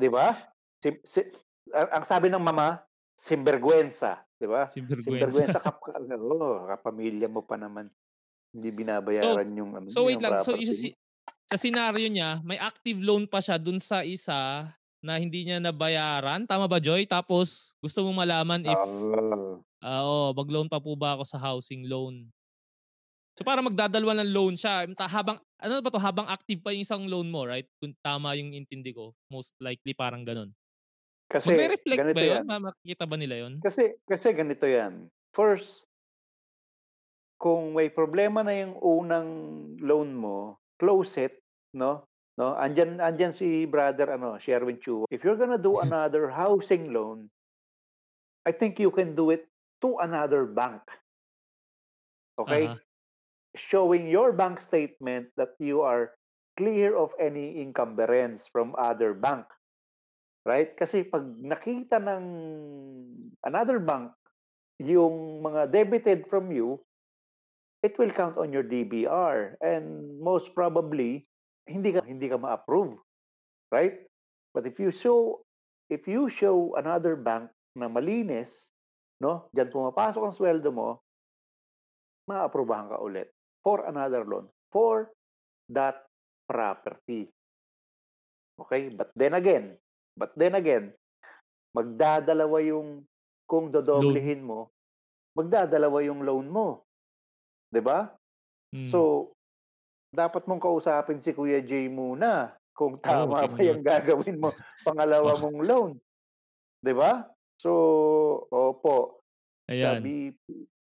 [0.00, 0.32] di ba?
[0.80, 1.20] Si, si,
[1.76, 2.80] ang, ang sabi ng mama,
[3.20, 4.64] simbergwensa, di ba?
[4.70, 5.28] Simbergwensa.
[5.28, 5.82] Simbergwensa kap,
[6.22, 7.90] oh, kapamilya mo pa naman.
[8.54, 9.86] Hindi binabayaran so, yung ano.
[9.92, 10.94] So wait lang, so isa si
[11.48, 14.68] sa senaryo niya, may active loan pa siya dun sa isa
[15.00, 16.44] na hindi niya nabayaran.
[16.44, 17.08] Tama ba, Joy?
[17.08, 21.88] Tapos, gusto mong malaman if, uh, uh, oh, mag-loan pa po ba ako sa housing
[21.88, 22.28] loan?
[23.38, 27.06] So, para magdadalwa ng loan siya, habang, ano ba to, habang active pa yung isang
[27.06, 27.64] loan mo, right?
[27.78, 30.50] Kung tama yung intindi ko, most likely parang ganun.
[31.28, 32.44] Kasi, Magre-reflect ba yun?
[32.48, 32.60] Yan.
[32.72, 33.60] Makikita ba nila yun?
[33.60, 35.12] Kasi, kasi ganito yan.
[35.36, 35.84] First,
[37.36, 39.30] kung may problema na yung unang
[39.78, 41.38] loan mo, close it,
[41.76, 42.08] no?
[42.38, 45.10] No, andyan andyan si brother ano, Sherwin Chu.
[45.10, 47.26] If you're gonna do another housing loan,
[48.46, 49.50] I think you can do it
[49.82, 50.80] to another bank.
[52.38, 52.70] Okay?
[52.70, 52.78] Uh-huh.
[53.58, 56.14] Showing your bank statement that you are
[56.54, 59.46] clear of any encumbrance from other bank.
[60.48, 60.72] Right?
[60.72, 62.24] Kasi pag nakita ng
[63.44, 64.16] another bank
[64.80, 66.80] yung mga debited from you,
[67.84, 71.28] it will count on your DBR and most probably
[71.68, 72.96] hindi ka hindi ka ma-approve
[73.70, 74.02] right
[74.56, 75.44] but if you show
[75.92, 77.46] if you show another bank
[77.78, 78.74] na malinis
[79.22, 80.98] no diyan pumapasok ang sweldo mo
[82.26, 83.30] ma-approvehan ka ulit
[83.62, 85.08] for another loan for
[85.72, 86.04] that
[86.48, 87.28] property.
[88.60, 88.92] Okay?
[88.92, 89.76] But then again,
[90.18, 90.90] but then again,
[91.70, 93.06] magdadalawa yung
[93.46, 94.74] kung dodoblehin mo,
[95.38, 96.82] magdadalawa yung loan mo.
[97.70, 98.10] 'Di ba?
[98.74, 98.90] Hmm.
[98.90, 98.98] So,
[100.10, 104.50] dapat mong kausapin si Kuya Jay muna kung tama ba yung gagawin mo,
[104.82, 105.90] pangalawa mong loan.
[106.82, 107.24] 'Di ba?
[107.62, 107.70] So,
[108.50, 109.22] opo.
[109.70, 110.02] Sa Ayan.
[110.02, 110.38] BP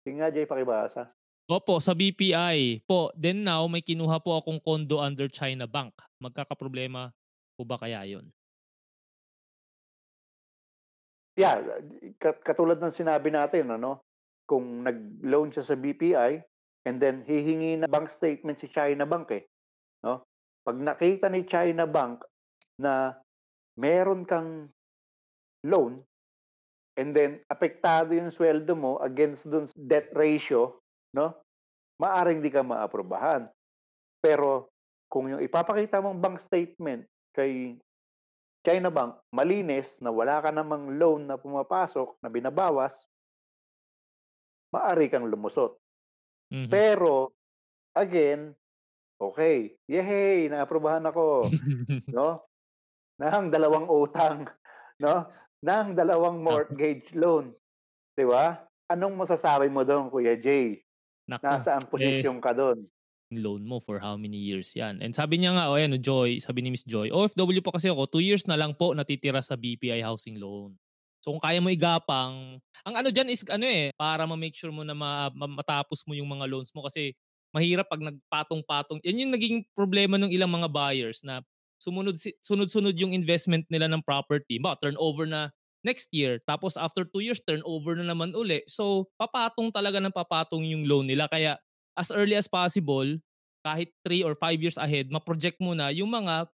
[0.06, 1.10] sige nga Jay pakibasa.
[1.50, 3.10] Opo, sa BPI po.
[3.18, 5.94] Then now may kinuha po akong condo under China Bank.
[6.22, 7.10] Magkakaproblema
[7.58, 8.30] po ba kaya yun?
[11.36, 11.60] Yeah,
[12.16, 14.00] kat katulad ng sinabi natin ano,
[14.48, 16.40] kung nag-loan siya sa BPI
[16.88, 19.44] and then hihingi ng bank statement si China Bank, eh,
[20.00, 20.24] 'no?
[20.64, 22.24] 'Pag nakita ni China Bank
[22.80, 23.12] na
[23.76, 24.72] meron kang
[25.68, 26.00] loan
[26.96, 30.80] and then apektado yung sweldo mo against dun debt ratio,
[31.12, 31.36] 'no,
[32.00, 33.44] maaaring di ka maaprubahan.
[34.24, 34.72] Pero
[35.12, 37.04] kung yung ipapakita mong bank statement
[37.36, 37.76] kay
[38.66, 43.06] China Bank malinis na wala ka namang loan na pumapasok na binabawas
[44.74, 45.78] maaari kang lumusot.
[46.50, 46.70] Mhm.
[46.72, 47.34] Pero
[47.94, 48.54] again,
[49.22, 51.26] okey, yehey naaprubahan ako,
[52.14, 52.46] 'no,
[53.20, 54.48] ng dalawang utang,
[55.02, 55.14] 'no,
[55.64, 57.54] ng dalawang mortgage loan,
[58.16, 58.66] 'di ba?
[58.92, 60.82] Anong masasabi mo dun Kuya Jay?
[61.28, 62.86] Naku, Nasaang eh posisyon ka dun?
[63.34, 65.02] Loan mo for how many years 'yan.
[65.02, 68.06] And sabi niya nga, oh ayan, Joy, sabi ni Miss Joy, "OFW po kasi ako,
[68.06, 70.78] 2 years na lang po natitira sa BPI housing loan."
[71.24, 74.86] So kung kaya mo igapang ang ano diyan is ano, eh, para ma-make sure mo
[74.86, 77.18] na ma ma matapos mo yung mga loans mo kasi
[77.50, 81.42] mahirap 'pag nagpatong-patong 'yan yung naging problema ng ilang mga buyers na
[81.82, 84.56] sumunod sunod-sunod yung investment nila ng property.
[84.58, 85.50] Halimbawa, turnover na
[85.86, 88.62] next year, tapos after 2 years turnover na naman uli.
[88.70, 91.58] So papatong talaga ng papatong yung loan nila kaya
[91.98, 93.08] as early as possible,
[93.66, 96.46] kahit 3 or 5 years ahead, ma-project mo na yung mga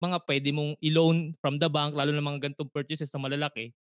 [0.00, 3.74] mga puwede mong i-loan from the bank lalo na mga ganitong purchases na malalaki,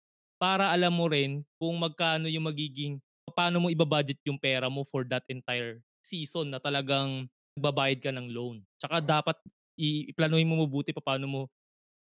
[0.40, 5.05] para alam mo rin kung magkano yung magiging papaano mo iba-budget yung pera mo for
[5.07, 8.64] that entire season na talagang magbabayad ka ng loan.
[8.81, 9.37] Tsaka dapat
[9.81, 11.42] i planuhin mo mabuti papaano mo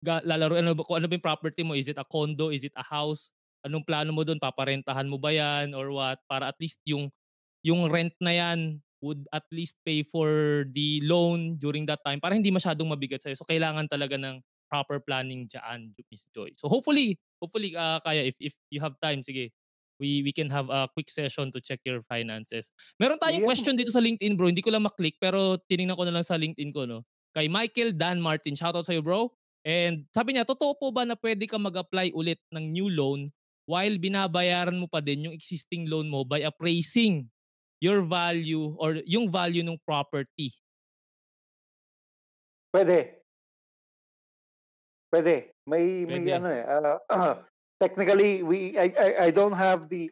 [0.04, 0.64] ga lalaruin.
[0.66, 3.32] Ano kung ano ba yung property mo, is it a condo, is it a house,
[3.66, 7.10] anong plano mo dun, paparentahan mo ba 'yan or what, para at least yung
[7.66, 12.34] yung rent na 'yan would at least pay for the loan during that time para
[12.34, 13.38] hindi masyadong mabigat sa'yo.
[13.38, 16.50] So kailangan talaga ng proper planning diyaan, Miss Joy.
[16.58, 19.54] So hopefully, hopefully, ah, kaya if if you have time, sige,
[20.02, 22.68] we we can have a quick session to check your finances.
[23.00, 23.48] Meron tayong Yeah.
[23.48, 26.36] question dito sa LinkedIn bro, hindi ko lang ma-click pero tiningnan ko na lang sa
[26.36, 27.06] LinkedIn ko 'no.
[27.32, 29.30] Kay Michael Dan Martin, shoutout sa'yo bro.
[29.66, 33.34] And sabi niya, totoo po ba na puwede kang mag-apply ulit ng new loan
[33.66, 37.26] while binabayaran mo pa din yung existing loan mo by appraising
[37.80, 40.52] your value or yung value nung property?
[42.72, 43.24] Puwede.
[45.12, 45.52] Puwede.
[45.66, 46.36] May may Puwede.
[46.36, 46.64] ano, eh,
[47.10, 47.42] ah,
[47.82, 50.10] technically we I I I don't have the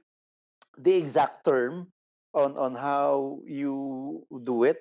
[0.81, 1.93] the exact term
[2.35, 4.81] on on how you do it.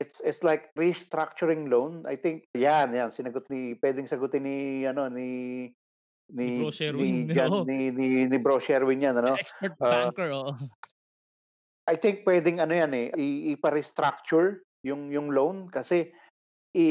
[0.00, 2.04] It's it's like restructuring loan.
[2.10, 5.28] I think 'yan, 'yan sinagot ni puwedeng sagutin ni ano ni
[6.32, 7.64] Ni ni Bro ni Sherwin, Jan oo.
[7.68, 9.36] ni ni ni Bro Sherwin 'yan ano.
[9.36, 10.52] Expert Ah banker, oo.
[11.88, 16.10] I think puwedeng ano 'yan, eh, i ipa-restructure yung yung loan kasi
[16.74, 16.88] i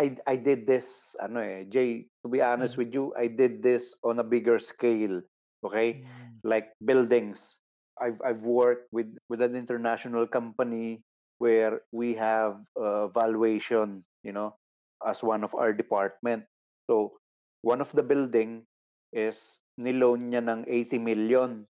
[0.00, 2.80] I I did this ano, eh, Jay, to be honest Mhm.
[2.80, 5.20] with you, I did this on a bigger scale,
[5.64, 6.00] okay?
[6.00, 6.40] Hmm.
[6.44, 7.60] Like buildings.
[8.00, 11.04] I've I've worked with with an international company
[11.40, 14.56] where we have, uh, valuation, you know,
[15.04, 16.44] as one of our department.
[16.88, 17.16] So,
[17.64, 18.64] one of the building
[19.12, 21.64] is ni-loan niya ng 80,000,000.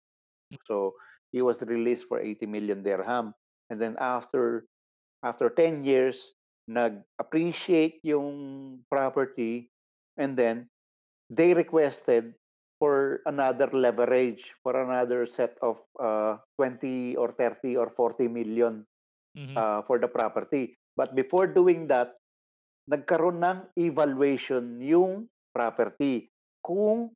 [0.67, 0.95] So,
[1.31, 3.33] he was released for 80,000,000 dirham.
[3.69, 4.65] And then after
[5.25, 6.33] after 10 years,
[6.69, 9.69] nag-appreciate yung property
[10.17, 10.67] and then
[11.29, 12.35] they requested
[12.77, 18.85] for another leverage, for another set of, uh, 20 or 30 or 40,000,000,
[19.33, 19.57] Mhm.
[19.57, 20.77] uh, for the property.
[20.95, 22.13] But before doing that,
[22.89, 26.29] nagkaroon ng evaluation yung property
[26.61, 27.11] kung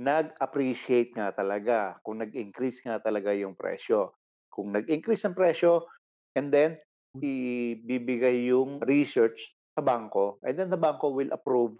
[0.00, 4.18] nag-appreciate nga talaga, kung nag-increase nga talaga yung presyo.
[4.50, 5.86] Kung nag-increase ang presyo
[6.34, 6.78] and then
[7.18, 11.78] ibibigay yung research sa bangko and then the bangko will approve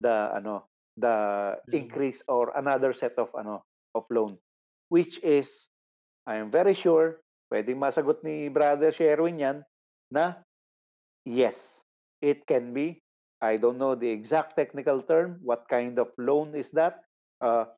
[0.00, 0.68] the ano,
[1.00, 1.16] the
[1.68, 1.72] Loan.
[1.72, 3.64] increase or another set of ano,
[3.96, 4.36] of loan.
[4.92, 5.72] Which is,
[6.28, 9.58] I am very sure puwedeng masagot ni Brother Sherwin 'yan
[10.12, 10.42] na,
[11.24, 11.80] yes,
[12.20, 13.00] it can be.
[13.44, 17.04] I don't know the exact technical term, what kind of loan is that,
[17.44, 17.68] uh,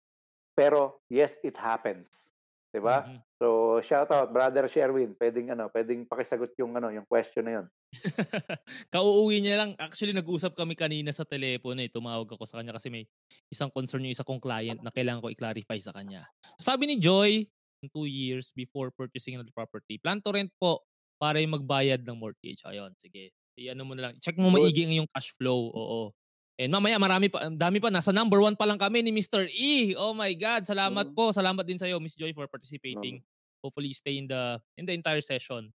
[0.55, 2.31] pero yes, it happens,
[2.70, 3.05] 'di ba?
[3.05, 3.18] Mhm.
[3.37, 3.46] So,
[3.85, 7.66] shout out brother Sherwin, pwedeng ano, pwedeng pakisagot yung ano, yung question na yun.
[8.94, 9.70] Kauuwi niya lang.
[9.76, 11.92] Actually, nag-usap kami kanina sa telepono eh.
[11.92, 13.05] Tumawag ako sa kanya kasi may
[13.52, 16.24] isang concern yung isa kong client na kailangan ko i-clarify sa kanya.
[16.57, 17.44] Sabi ni Joy,
[17.92, 20.81] two years before purchasing the property, plan to rent po
[21.20, 22.64] para yung magbayad ng mortgage.
[22.64, 23.33] Ayun, sige.
[23.57, 24.14] I-ano mo na lang.
[24.20, 25.72] Check mo maigi yung cash flow.
[25.72, 26.12] Oo.
[26.57, 27.92] And mamaya marami pa, dami pa.
[27.92, 29.45] Nasa number one pa lang kami ni Mr.
[29.53, 29.92] E.
[29.92, 30.64] Oh my God.
[30.64, 31.14] Salamat mm.
[31.14, 31.29] po.
[31.29, 33.21] Salamat din sa iyo, Miss Joy, for participating.
[33.21, 33.25] Mm.
[33.61, 35.69] Hopefully stay in the in the entire session.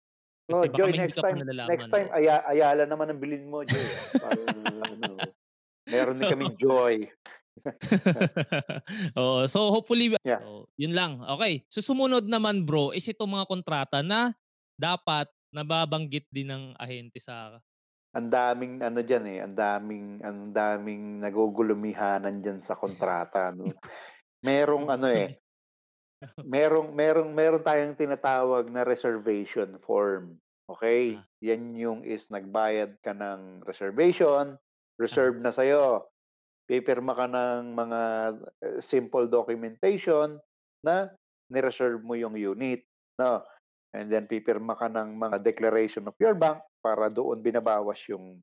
[0.48, 3.86] Kasi oh, Joy, next time, next time, aya, Ayala naman ang bilin mo, Joy.
[4.18, 5.14] Parang, ano,
[5.86, 7.06] meron din kaming Joy.
[9.20, 10.40] oh, so hopefully yeah.
[10.40, 11.20] so, yun lang.
[11.38, 11.62] Okay.
[11.68, 14.32] So sumunod naman bro is itong mga kontrata na
[14.80, 17.60] dapat nababanggit din ng ahente sa
[18.10, 23.70] ang daming ano diyan eh, ang daming ang daming nagugulumihanan diyan sa kontrata no.
[24.42, 25.38] Merong ano eh,
[26.54, 30.36] merong merong meron tayong tinatawag na reservation form.
[30.70, 31.18] Okay?
[31.18, 31.26] Ah.
[31.42, 34.58] Yan yung is nagbayad ka ng reservation,
[34.98, 35.50] reserve ah.
[35.50, 36.06] na sa'yo.
[36.70, 38.00] Pipirma ka ng mga
[38.62, 40.38] eh, simple documentation
[40.86, 41.10] na
[41.50, 42.86] ni-reserve mo yung unit.
[43.18, 43.42] No?
[43.90, 48.38] And then pipirma ka ng mga declaration of your bank para doon binabawas yung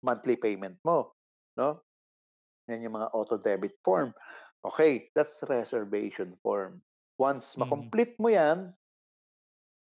[0.00, 1.12] monthly payment mo,
[1.56, 1.84] no?
[2.72, 4.16] Yan yung mga auto debit form.
[4.64, 6.80] Okay, that's reservation form.
[7.20, 7.68] Once mm-hmm.
[7.68, 8.72] makomplete mo 'yan,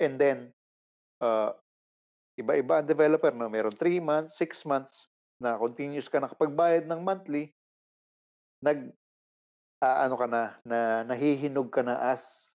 [0.02, 0.50] and then
[1.22, 1.54] uh,
[2.34, 5.06] iba-iba ang developer no, meron 3 months, 6 months
[5.38, 7.54] na continuous ka nakapagbayad ng monthly,
[8.62, 8.90] nag
[9.82, 12.54] uh, ano ka na, na nahihinog ka na as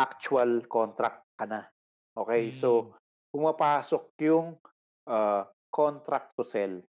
[0.00, 1.64] actual contract ka na.
[2.12, 2.52] Okay?
[2.52, 2.56] Mm.
[2.60, 2.92] So,
[3.32, 4.60] pumapasok yung
[5.08, 6.84] uh, contract to sell.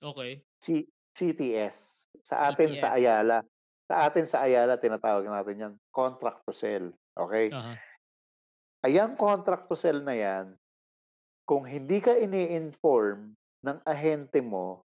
[0.00, 0.40] Okay.
[0.64, 2.08] C- CTS.
[2.24, 2.80] Sa atin CTS.
[2.80, 3.38] sa Ayala.
[3.86, 6.88] Sa atin sa Ayala, tinatawag natin yan, contract to sell.
[7.12, 7.52] Okay?
[7.52, 7.76] Uh-huh.
[8.82, 10.56] Ayang contract to sell na yan,
[11.46, 14.82] kung hindi ka ini-inform ng ahente mo,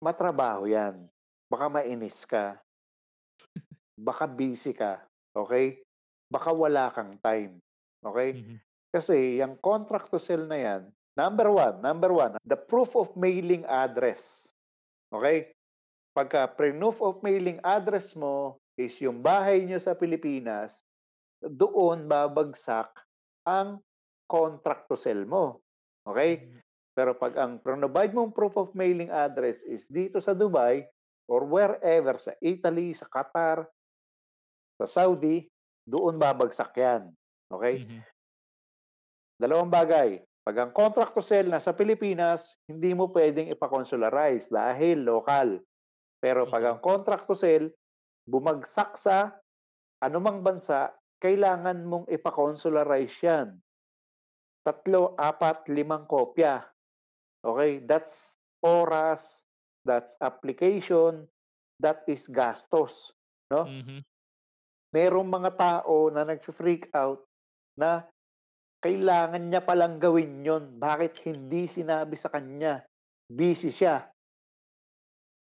[0.00, 1.08] matrabaho yan.
[1.48, 2.56] Baka mainis ka.
[3.96, 5.04] Baka busy ka.
[5.36, 5.84] Okay?
[6.30, 7.60] Baka wala kang time.
[8.04, 8.30] Okay?
[8.40, 8.58] Mm-hmm.
[8.94, 10.82] Kasi yung contract to sell na yan,
[11.18, 14.50] number one, number one, the proof of mailing address.
[15.10, 15.50] Okay?
[16.14, 20.82] Pagka proof of mailing address mo is yung bahay nyo sa Pilipinas,
[21.42, 22.90] doon babagsak
[23.42, 23.82] ang
[24.30, 25.58] contract to sell mo.
[26.06, 26.44] Okay?
[26.44, 26.62] Mm-hmm.
[26.94, 30.86] Pero pag ang provide mong proof of mailing address is dito sa Dubai
[31.26, 33.66] or wherever, sa Italy, sa Qatar,
[34.78, 35.50] sa Saudi,
[35.84, 37.12] doon babagsak yan.
[37.52, 37.84] Okay?
[37.84, 38.00] Mm-hmm.
[39.40, 40.10] Dalawang bagay.
[40.44, 45.56] Pag ang contract to sell nasa Pilipinas, hindi mo pwedeng ipakonsularize dahil local.
[46.20, 47.64] Pero pag ang contract to sell,
[48.28, 49.32] bumagsak sa
[50.04, 53.56] anumang bansa, kailangan mong ipakonsularize yan.
[54.64, 56.60] Tatlo, apat, limang kopya.
[57.40, 57.80] Okay?
[57.84, 59.44] That's oras,
[59.84, 61.24] that's application,
[61.80, 63.12] that is gastos.
[63.48, 63.64] No?
[63.64, 64.13] Mm-hmm
[64.94, 67.26] merong mga tao na nag-freak out
[67.74, 68.06] na
[68.78, 70.78] kailangan niya palang gawin yon.
[70.78, 72.86] Bakit hindi sinabi sa kanya?
[73.26, 74.06] Busy siya.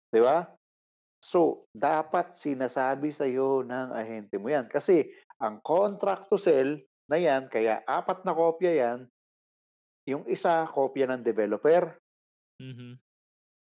[0.08, 0.48] Di ba?
[1.20, 4.72] So, dapat sinasabi sa iyo ng ahente mo yan.
[4.72, 5.04] Kasi
[5.44, 6.80] ang contract to sell
[7.12, 9.00] na yan, kaya apat na kopya yan,
[10.08, 11.96] yung isa, kopya ng developer.
[12.60, 12.94] Mm-hmm.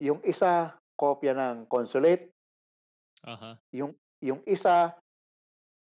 [0.07, 2.33] Yung isa, kopya ng consulate.
[3.27, 3.55] Uh-huh.
[3.75, 4.95] Yung, yung isa,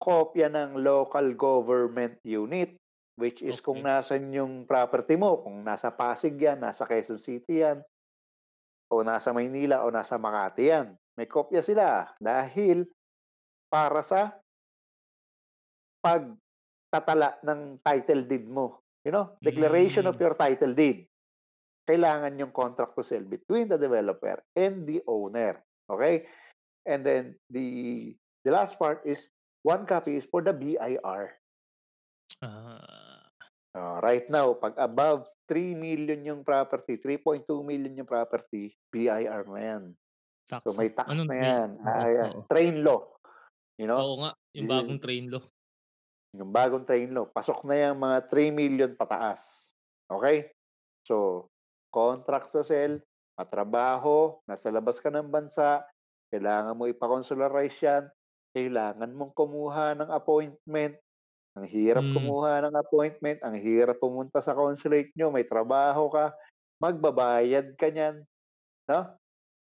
[0.03, 2.75] kopya ng local government unit
[3.15, 3.65] which is okay.
[3.71, 7.85] kung nasan yung property mo, kung nasa Pasig yan, nasa Quezon City yan,
[8.89, 10.97] o nasa Maynila o nasa Makati yan.
[11.13, 12.89] May kopya sila dahil
[13.69, 14.33] para sa
[16.01, 18.81] pagtatala ng title deed mo.
[19.05, 20.11] You know, declaration mm.
[20.13, 21.05] of your title deed.
[21.83, 25.59] Kailangan yung contract to sell between the developer and the owner.
[25.85, 26.25] Okay?
[26.87, 28.11] And then the
[28.47, 29.27] the last part is
[29.63, 31.39] One copy is for the BIR.
[32.43, 33.23] Uh,
[33.71, 39.61] uh, right now, pag above 3 million yung property, 3.2 million yung property, BIR na
[39.63, 39.83] yan.
[40.43, 40.61] Tax.
[40.67, 41.69] So may tax Anong na yan.
[41.87, 42.31] Ah, yan.
[42.51, 43.07] Train law.
[43.79, 43.99] You know?
[44.03, 45.43] Oo nga, yung bagong train law.
[46.35, 47.25] Yung bagong train law.
[47.31, 49.71] Pasok na yung mga 3 million pataas.
[50.11, 50.51] Okay?
[51.07, 51.47] So,
[51.87, 52.99] contract sa sell,
[53.39, 55.87] matrabaho, nasa labas ka ng bansa,
[56.33, 58.03] kailangan mo ipakonsularize yan,
[58.53, 60.95] kailangan mong kumuha ng appointment.
[61.53, 62.13] Ang hirap mm.
[62.17, 66.33] kumuha ng appointment, ang hirap pumunta sa consulate nyo, may trabaho ka,
[66.81, 68.25] magbabayad ka niyan.
[68.89, 69.05] No?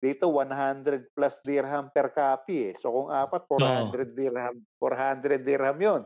[0.03, 2.75] dito 100 plus dirham per copy eh.
[2.75, 4.05] So kung apat, 400 Oo.
[4.19, 6.03] dirham, 400 dirham yon.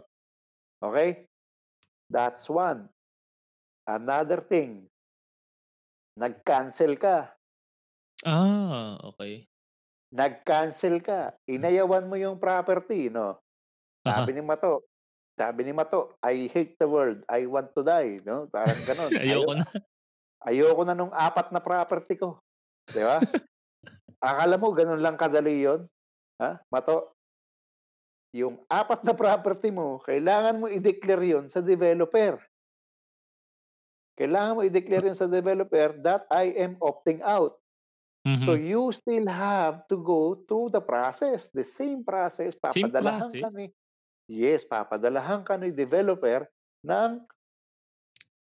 [0.84, 1.24] Okay?
[2.12, 2.92] That's one.
[3.88, 4.84] Another thing,
[6.20, 7.32] nag-cancel ka.
[8.28, 9.48] Ah, okay.
[10.16, 11.36] Nag-cancel ka.
[11.44, 13.36] Inayawan mo yung property, no?
[14.00, 14.88] Sabi ni Mato,
[15.36, 17.20] sabi ni Mato, I hate the world.
[17.28, 18.48] I want to die, no?
[18.48, 19.12] Parang ganun.
[19.20, 19.66] Ayoko na.
[20.40, 22.40] Ayoko na nung apat na property ko.
[22.88, 23.20] Di ba?
[24.24, 25.84] Akala mo ganun lang kadali yon?
[26.40, 26.64] Ha?
[26.72, 27.12] Mato,
[28.32, 32.40] yung apat na property mo, kailangan mo i-declare yon sa developer.
[34.16, 37.60] Kailangan mo i-declare yun sa developer that I am opting out.
[38.26, 38.42] Mm-hmm.
[38.42, 42.58] So you still have to go through the process, the same process.
[42.58, 43.54] Papadalahan same process?
[43.54, 43.66] ka ni,
[44.26, 46.50] yes, papadalahan ka ni developer
[46.82, 47.22] ng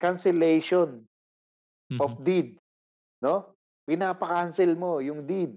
[0.02, 1.06] cancellation
[1.94, 2.02] mm-hmm.
[2.02, 2.58] of deed.
[3.22, 3.54] No?
[3.88, 5.56] pinapa-cancel mo yung deed.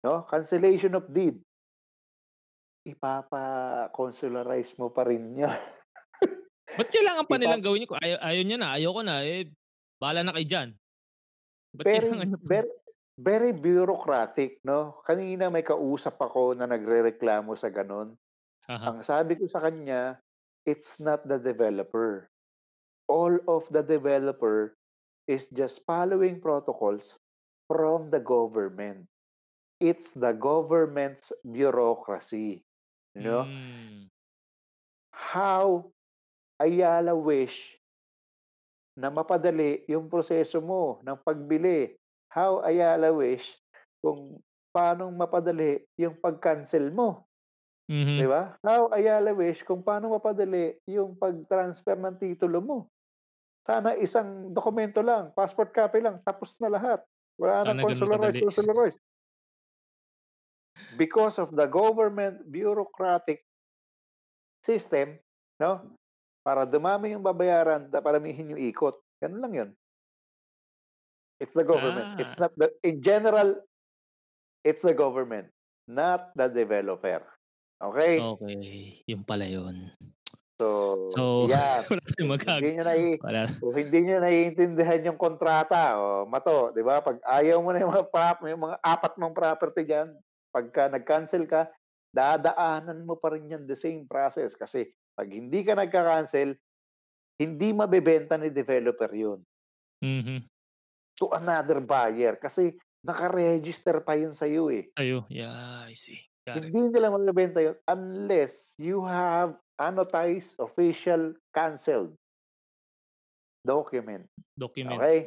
[0.00, 0.24] No?
[0.24, 1.36] Cancellation of deed.
[2.88, 5.52] Ipapa-consularize mo pa rin niya.
[6.80, 7.92] Ba't kailangan pa nilang gawin yun?
[8.00, 9.20] Ayaw, ayaw niya na, ayaw ko na.
[9.20, 9.52] Eh,
[10.00, 10.72] bahala na kay dyan.
[11.76, 12.08] Ba't very,
[12.48, 12.72] very,
[13.20, 15.04] very bureaucratic, no?
[15.04, 18.16] Kanina may kausap ako na nagre-reklamo sa ganun.
[18.66, 18.96] Aha.
[18.96, 20.16] Ang sabi ko sa kanya,
[20.64, 22.32] it's not the developer.
[23.12, 24.72] All of the developer
[25.28, 27.20] is just following protocols
[27.68, 29.04] from the government.
[29.80, 32.64] It's the government's bureaucracy.
[33.12, 33.44] You know?
[33.44, 34.08] Mm.
[35.12, 35.92] How
[36.60, 37.56] Ayala wish
[39.00, 41.96] na mapadali yung proseso mo ng pagbili.
[42.30, 43.44] How Ayala wish
[43.98, 44.38] kung
[44.70, 47.26] paano mapadali yung pag-cancel mo.
[47.90, 48.18] Mm-hmm.
[48.22, 48.54] Di ba?
[48.62, 52.78] How Ayala wish kung paano mapadali yung pag-transfer ng titulo mo.
[53.66, 57.02] Sana isang dokumento lang, passport copy lang, tapos na lahat.
[57.36, 58.98] Wala nang consularize, consularize.
[60.96, 63.44] Because of the government bureaucratic
[64.64, 65.18] system,
[65.60, 65.82] no?
[66.40, 68.96] Para dumami yung babayaran, paramihin yung ikot.
[69.20, 69.70] Ganun lang yun.
[71.40, 72.14] It's the government.
[72.14, 72.20] Ah.
[72.20, 73.56] It's not the, in general,
[74.60, 75.48] it's the government,
[75.88, 77.24] not the developer.
[77.80, 78.20] Okay?
[78.20, 79.00] Okay.
[79.08, 79.88] Yung pala yun.
[80.60, 81.80] So, so yeah.
[81.88, 83.42] wala tayong magag- hindi nyo na, wala.
[83.56, 87.00] Kung hindi nyo naiintindihan yung kontrata, o, mato, di ba?
[87.00, 90.12] Pag ayaw mo na yung mga, prop, yung mga apat mong property dyan,
[90.52, 91.72] pagka nag-cancel ka,
[92.12, 94.52] dadaanan mo pa rin yan the same process.
[94.52, 96.52] Kasi pag hindi ka nagka-cancel,
[97.40, 99.40] hindi mabebenta ni developer yun.
[100.04, 100.38] Mm-hmm.
[101.20, 102.40] To another buyer.
[102.40, 104.88] Kasi naka-register pa yun sa iyo eh.
[104.96, 105.28] Sa iyo.
[105.28, 106.20] Yeah, I see.
[106.48, 106.92] Got hindi it.
[106.96, 112.16] nila mabebenta yun unless you have annotized official canceled
[113.64, 114.24] document.
[114.56, 114.96] Document.
[114.96, 115.18] Okay?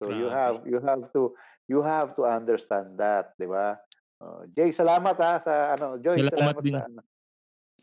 [0.00, 0.20] So Grabe.
[0.20, 1.22] you have you have to
[1.68, 3.76] you have to understand that, 'di ba?
[4.18, 6.74] Uh, Jay, salamat ha sa ano, Joy, salamat, salamat din.
[6.76, 7.00] sa ano.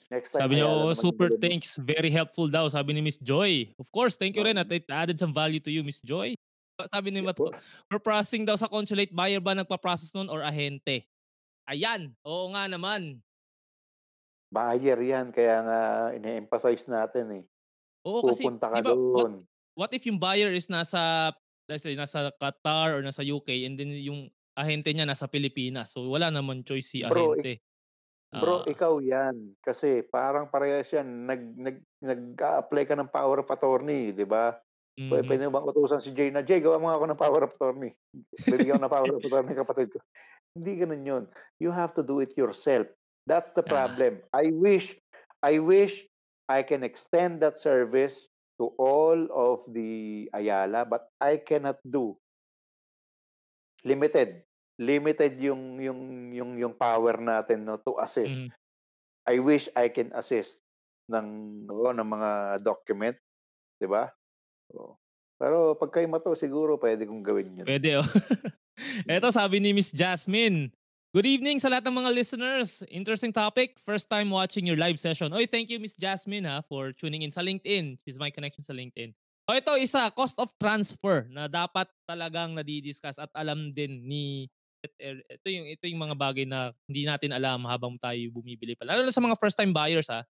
[0.05, 0.41] Next time.
[0.45, 1.81] Sabi niya, oh, super thanks.
[1.81, 2.69] Very helpful daw.
[2.69, 3.73] Sabi ni Miss Joy.
[3.81, 4.47] Of course, thank you oh.
[4.47, 6.37] rin at it added some value to you, Miss Joy.
[6.75, 7.55] Sabi ni Mato,
[7.87, 11.07] for processing daw sa consulate, buyer ba nagpa-process nun or ahente?
[11.71, 13.23] Ayan, oo nga naman.
[14.51, 15.79] Buyer yan, kaya nga
[16.13, 17.43] ine-emphasize natin eh.
[18.05, 19.41] Oo, kasi Pupunta ka diba, doon.
[19.73, 21.31] What, what if yung buyer is nasa,
[21.65, 25.95] let's say, nasa Qatar or nasa UK and then yung ahente niya nasa Pilipinas.
[25.95, 27.63] So wala naman choice si ahente.
[28.35, 29.55] Bro, uh, ikaw yan.
[29.63, 31.07] Kasi parang parehas yan.
[31.23, 34.59] Nag, nag, nag-apply ka ng power of attorney, di ba?
[34.95, 35.27] Mm-hmm.
[35.27, 37.91] Pwede bang utusan si Jay na, Jay, gawa mo ako ng power of attorney.
[38.47, 39.99] Bibigyan ng power of attorney kapatid ko.
[40.55, 41.23] Hindi ganun yun.
[41.59, 42.87] You have to do it yourself.
[43.27, 44.23] That's the problem.
[44.31, 44.95] Uh, I wish,
[45.43, 45.99] I wish
[46.47, 48.31] I can extend that service
[48.61, 52.15] to all of the Ayala, but I cannot do.
[53.83, 54.47] Limited.
[54.79, 58.47] Limited yung yung yung yung power natin no to assist.
[58.47, 59.27] Mm-hmm.
[59.27, 60.59] I wish I can assist
[61.11, 61.27] ng
[61.67, 63.15] no, ng mga document,
[63.79, 64.11] 'di ba?
[64.71, 64.97] So,
[65.35, 67.67] pero pag kayo mato siguro pwede kong gawin 'yun.
[67.67, 68.07] Pwede oh.
[69.07, 70.71] Ito sabi ni Miss Jasmine,
[71.15, 72.83] Good evening sa lahat ng mga listeners.
[72.91, 73.79] Interesting topic.
[73.79, 75.31] First time watching your live session.
[75.31, 78.03] Oy, thank you Miss Jasmine ha for tuning in sa LinkedIn.
[78.03, 79.15] She's my connection sa LinkedIn.
[79.47, 84.51] O ito isa, cost of transfer na dapat talagang nadidiscuss at alam din ni
[85.31, 88.83] ito yung ito yung mga bagay na hindi natin alam habang tayo bumibili pa.
[88.83, 90.27] Lalo na sa mga first time buyers ha.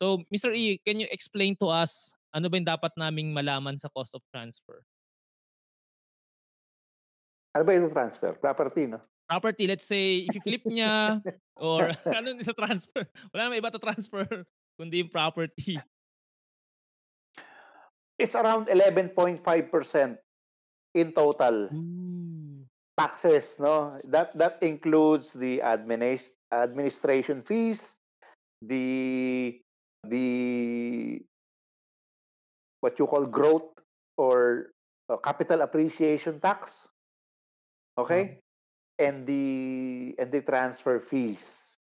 [0.00, 0.56] So, Mr.
[0.56, 4.22] E, can you explain to us ano ba yung dapat naming malaman sa cost of
[4.34, 4.82] transfer?
[7.54, 8.34] Ano ba yung transfer?
[8.34, 8.98] Property, no?
[9.30, 11.22] Property, let's say, if you-flip niya,
[11.56, 13.06] or ano sa transfer?
[13.30, 14.26] Wala naman iba to transfer,
[14.76, 15.78] kundi yung property.
[18.18, 19.14] It's around 11.5%
[20.98, 21.70] in total.
[21.70, 22.34] Ooh.
[22.96, 23.98] taxes, no?
[24.06, 27.98] That that includes the administ- administration fees,
[28.62, 29.58] the
[30.06, 31.22] the
[32.84, 33.72] what you call growth
[34.20, 34.68] or
[35.08, 36.84] uh, capital appreciation tax.
[37.96, 38.44] Okay?
[39.00, 41.80] And the and the transfer fees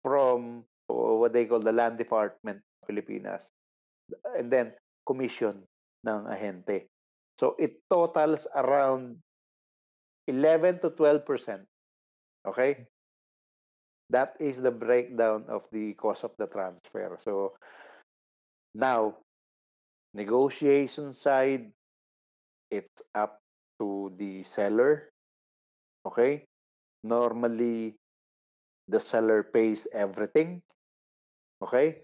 [0.00, 3.52] from what they call the land department Pilipinas.
[4.32, 4.72] And then
[5.04, 5.60] commission
[6.08, 6.88] ng ahente.
[7.36, 9.20] So it totals around
[10.26, 11.22] 11 to 12%.
[12.48, 12.88] Okay?
[14.10, 17.14] That is the breakdown of the cost of the transfer.
[17.22, 17.54] So
[18.74, 19.22] now,
[20.14, 21.70] negotiation side,
[22.70, 23.38] it's up
[23.78, 25.10] to the seller.
[26.06, 26.44] Okay?
[27.04, 27.96] Normally,
[28.88, 30.62] the seller pays everything.
[31.62, 32.02] Okay?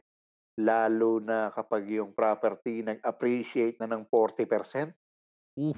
[0.57, 4.93] Lalo na kapag yung property nag-appreciate na ng 40%.
[5.61, 5.77] Oof.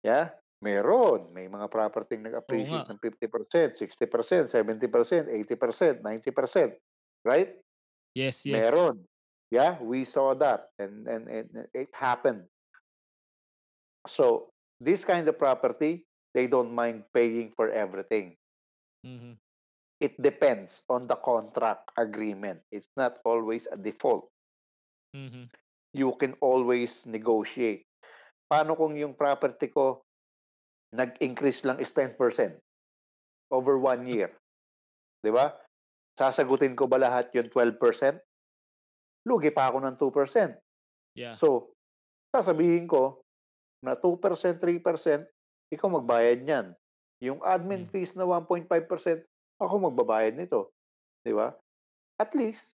[0.00, 0.32] Yeah?
[0.64, 1.28] Meron.
[1.36, 6.72] May mga property nag-appreciate ng 50%, 60%, 70%, 80%, 90%.
[7.24, 7.52] Right?
[8.16, 8.64] Yes, yes.
[8.64, 9.04] Meron.
[9.50, 12.44] Yeah, we saw that and, and, and it happened.
[14.06, 18.36] So, this kind of property, they don't mind paying for everything.
[19.06, 19.38] Mm-hmm.
[20.00, 22.60] It depends on the contract agreement.
[22.72, 24.28] It's not always a default.
[25.16, 25.48] Mm-hmm.
[25.94, 27.86] You can always negotiate.
[28.50, 30.02] Paano kung yung property ko
[30.92, 32.18] nag-increase lang is 10%
[33.50, 34.30] over one year.
[35.22, 35.54] Di ba?
[36.14, 37.78] Sasagutin ko ba lahat yung 12%?
[39.24, 40.60] Lugi pa ako ng 2%.
[41.16, 41.34] Yeah.
[41.34, 41.74] So,
[42.34, 43.24] sasabihin ko
[43.80, 45.24] na 2%, 3%,
[45.72, 46.66] ikaw magbayad niyan.
[47.24, 47.92] Yung admin Hmm.
[47.92, 49.24] fees na 1.5%,
[49.60, 50.74] ako magbabayad nito.
[51.24, 51.52] Di ba?
[52.20, 52.76] At least,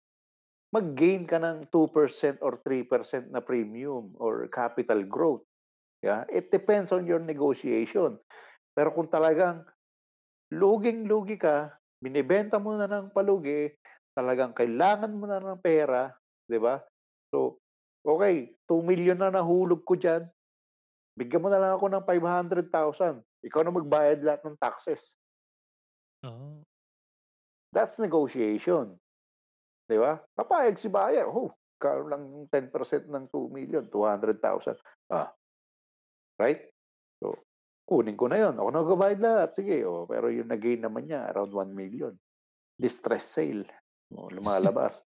[0.74, 5.46] mag-gain ka ng 2% or 3% na premium or capital growth.
[6.02, 6.26] Yeah?
[6.28, 8.18] It depends on your negotiation.
[8.74, 9.64] Pero kung talagang
[10.50, 13.70] luging-lugi ka, binibenta mo na ng palugi,
[14.12, 16.10] talagang kailangan mo na ng pera,
[16.48, 16.80] di ba?
[17.32, 17.58] So,
[18.04, 20.28] okay, 2 million na nahulog ko dyan,
[21.16, 23.22] bigyan mo na lang ako ng 500,000.
[23.44, 25.16] Ikaw na magbayad lahat ng taxes.
[26.24, 26.64] Oh.
[27.74, 28.96] That's negotiation.
[29.84, 30.16] Di ba?
[30.32, 31.28] Papayag si buyer.
[31.28, 34.78] Oh, karoon lang 10% ng 2 million, 200,000.
[35.12, 35.28] Ah.
[36.40, 36.64] Right?
[37.20, 37.36] So,
[37.84, 38.56] kunin ko na yon.
[38.56, 39.50] Ako na magbabayad lahat.
[39.52, 39.84] Sige.
[39.84, 42.16] Oh, pero yung nag-gain naman niya, around 1 million.
[42.80, 43.68] Distress sale.
[44.16, 45.04] Oh, lumalabas.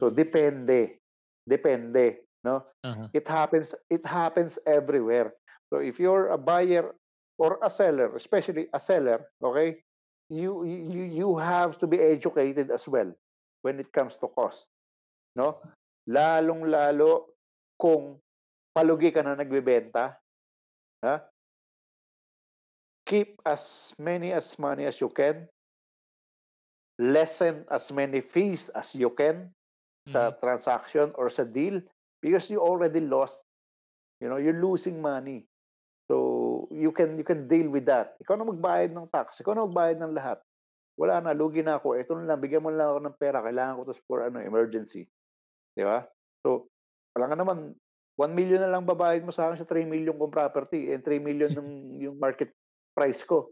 [0.00, 1.00] So, depende.
[1.48, 2.26] Depende.
[2.44, 2.62] No?
[2.84, 3.08] Uh-huh.
[3.12, 5.34] It happens it happens everywhere.
[5.72, 6.94] So if you're a buyer
[7.38, 9.82] or a seller, especially a seller, okay?
[10.28, 13.10] You you you have to be educated as well
[13.62, 14.68] when it comes to cost.
[15.34, 15.58] No?
[16.06, 17.34] Lalong-lalo
[17.74, 18.22] kung
[18.70, 20.14] palugi ka na nagbebenta,
[21.02, 21.14] ha?
[23.06, 25.46] Keep as many as money as you can.
[26.98, 29.55] Lessen as many fees as you can
[30.06, 31.82] sa transaction or sa deal
[32.22, 33.42] because you already lost
[34.22, 35.44] you know you're losing money.
[36.06, 38.14] So you can you can deal with that.
[38.22, 40.38] Ikaw na magbayad ng tax ikaw na magbayad ng lahat.
[40.96, 41.98] Wala na lugi na ako.
[41.98, 45.10] Ito na lang bigyan mo lang ako ng pera kailangan ko to for ano emergency.
[45.74, 46.06] Di ba?
[46.46, 46.70] So
[47.18, 47.74] wala nga naman
[48.16, 51.20] 1 million na lang babayad mo sa akin sa 3 million kong property and 3
[51.20, 52.54] million ng yung market
[52.94, 53.50] price ko.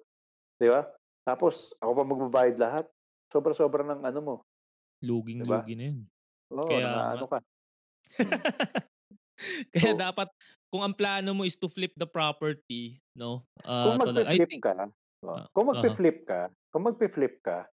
[0.57, 0.87] Di ba?
[1.27, 2.87] Tapos ako pa magbabayad lahat.
[3.35, 4.35] Sobra-sobra ng ano mo.
[5.03, 5.99] Luging-lugi na yun.
[6.53, 7.03] Oo, Kaya nga.
[7.17, 7.39] ano ka
[9.75, 10.29] Kaya So- dapat
[10.71, 13.47] kung ang plano mo is to flip the property, no?
[13.63, 14.75] Kung Ah, tala- I think ka,
[15.23, 15.81] oh, Ah, kung aha.
[15.81, 16.41] magpi-flip ka,
[16.71, 17.67] kung magpi-flip ka,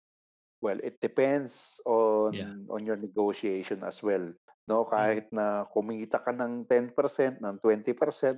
[0.60, 2.54] well, it depends on Yeah.
[2.70, 4.22] on your negotiation as well.
[4.68, 8.36] No, kahit na kumita ka ng 10%, ng 20%,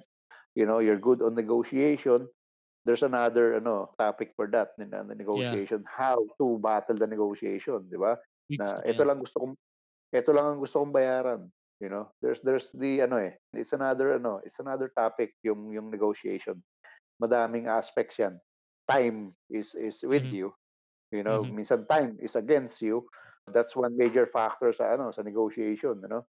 [0.55, 2.29] you know, you're good on negotiation.
[2.85, 7.99] There's another ano topic for that, in the negotiation, how to battle the negotiation, di
[7.99, 8.17] ba?
[8.57, 8.95] Na yeah.
[8.95, 9.55] ito lang gusto kong
[10.13, 11.49] ito lang ang gusto kong bayaran,
[11.83, 12.11] you know.
[12.23, 16.63] There's there's the ano eh, it's another ano, it's another topic yung yung negotiation.
[17.23, 18.39] Madaming aspects 'yan.
[18.89, 20.35] Time is is with Mhm.
[20.35, 20.53] you.
[21.13, 21.51] You know, Mhm.
[21.51, 23.07] minsan time is against you.
[23.51, 26.25] That's one major factor sa ano, sa negotiation, you know.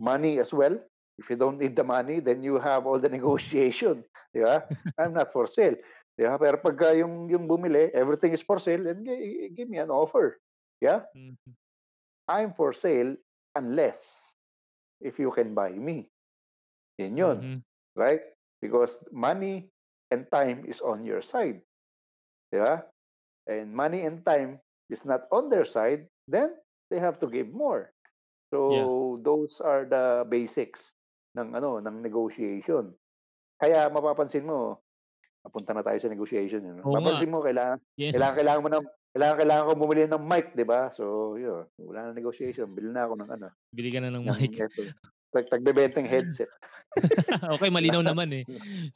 [0.00, 0.78] Money as well.
[1.18, 4.04] If you don't need the money, then you have all the negotiation,
[4.34, 4.62] di ba?
[4.98, 5.74] I'm not for sale.
[6.18, 6.38] Di ba?
[6.38, 10.38] Pero pagka yung yung bumili, everything is for sale, then gi- give me an offer.
[10.78, 11.06] Yeah?
[11.14, 11.57] Mhm.
[12.28, 13.16] I'm for sale
[13.56, 14.34] unless
[15.00, 16.10] if you can buy me.
[16.98, 17.62] Yun yun, Mhm.
[17.96, 18.22] right?
[18.62, 19.70] Because money
[20.10, 21.62] and time is on your side.
[22.52, 22.84] Di ba?
[23.48, 24.60] And money and time
[24.90, 26.56] is not on their side, then
[26.90, 27.92] they have to give more.
[28.52, 30.94] So those are the basics
[31.36, 32.96] ng ano ng negotiation.
[33.60, 34.80] Kaya mapapansin mo,
[35.44, 36.78] napunta na tayo sa negotiation yun.
[36.84, 37.02] Oo nga.
[37.02, 38.14] Papansin mo kailangan Yes.
[38.14, 40.90] kailangan kailangan mo ng kailangan kailangan ko bumili ng mic, 'di ba?
[40.94, 44.38] So, yun, wala na negotiation, bili na ako ng ano, Bili ka na ng ng
[44.40, 44.52] mic.
[45.34, 46.50] tag tagbebenteng headset.
[47.58, 48.44] okay, malinaw naman eh.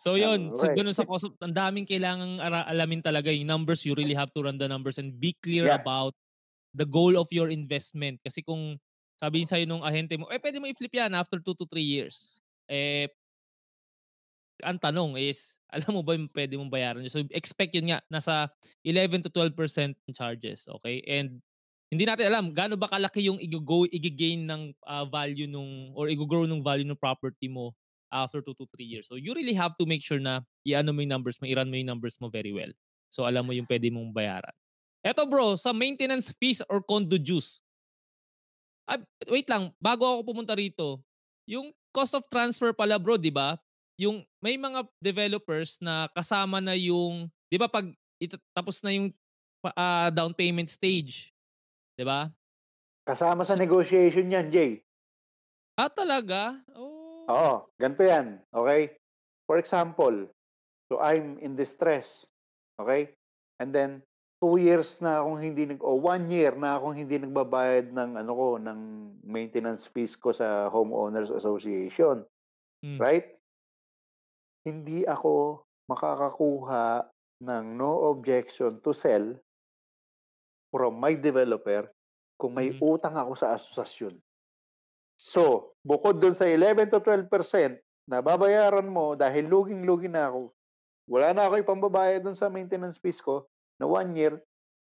[0.00, 3.94] So yun, so ganun sa cost ang daming kailangang ara- alamin talaga yung numbers, you
[3.94, 5.76] really have to run the numbers and be clear Yeah.
[5.76, 6.14] about
[6.74, 8.20] the goal of your investment.
[8.24, 8.78] Kasi kung
[9.20, 12.40] sabihin sa'yo nung ahente mo, eh pwede mo i-flip yan after 2 to 3 years.
[12.70, 13.08] Eh,
[14.62, 17.04] ang tanong is, alam mo ba yung pwede mong bayaran?
[17.10, 18.48] So expect yun nga, nasa
[18.86, 21.02] 11 to 12% in charges, okay?
[21.04, 21.42] And
[21.92, 26.48] hindi natin alam gaano ba kalaki yung i-go i-gain ng ah, value nung or i-grow
[26.48, 27.76] ng value ng property mo
[28.08, 29.04] after 2 to 3 years.
[29.08, 31.76] So you really have to make sure na i-ano mo yung numbers mo, i-run mo
[31.76, 32.72] yung numbers mo very well.
[33.12, 34.56] So alam mo yung pwede mong bayaran.
[35.04, 37.60] Eto bro, sa maintenance fees or condo dues.
[38.88, 41.02] Ah, wait lang, bago ako pumunta rito,
[41.44, 43.58] yung cost of transfer pala bro, di ba?
[44.00, 47.88] Yung may mga developers na kasama na yung, di ba pag
[48.54, 49.10] tapos na yung
[49.58, 51.34] pa- ah, down payment stage,
[51.98, 52.30] di ba?
[53.02, 54.72] Kasama sa negotiation 'yan, Jay.
[55.74, 56.62] Ah, talaga?
[56.74, 57.26] Oh.
[57.26, 58.94] Oo, ganito 'yan, okay?
[59.50, 60.30] For example,
[60.88, 62.30] so I'm in distress,
[62.78, 63.14] okay?
[63.58, 64.02] And then
[64.42, 68.32] two years na akong hindi nag o one year na akong hindi nagbabayad ng ano
[68.34, 68.80] ko ng
[69.22, 72.26] maintenance fees ko sa homeowners association,
[72.82, 72.98] Mm.
[72.98, 73.38] right?
[74.62, 77.10] Hindi ako makakakuha
[77.42, 79.34] ng no objection to sell
[80.70, 81.90] from my developer
[82.38, 82.78] kung may Mhm.
[82.78, 84.18] utang ako sa asosasyon.
[85.20, 87.78] So, bukod dun sa 11 to 12%
[88.10, 90.52] na babayaran mo dahil luging-lugi na ako,
[91.10, 93.46] wala na ako ipambabayad dun sa maintenance fees ko
[93.78, 94.40] na one year,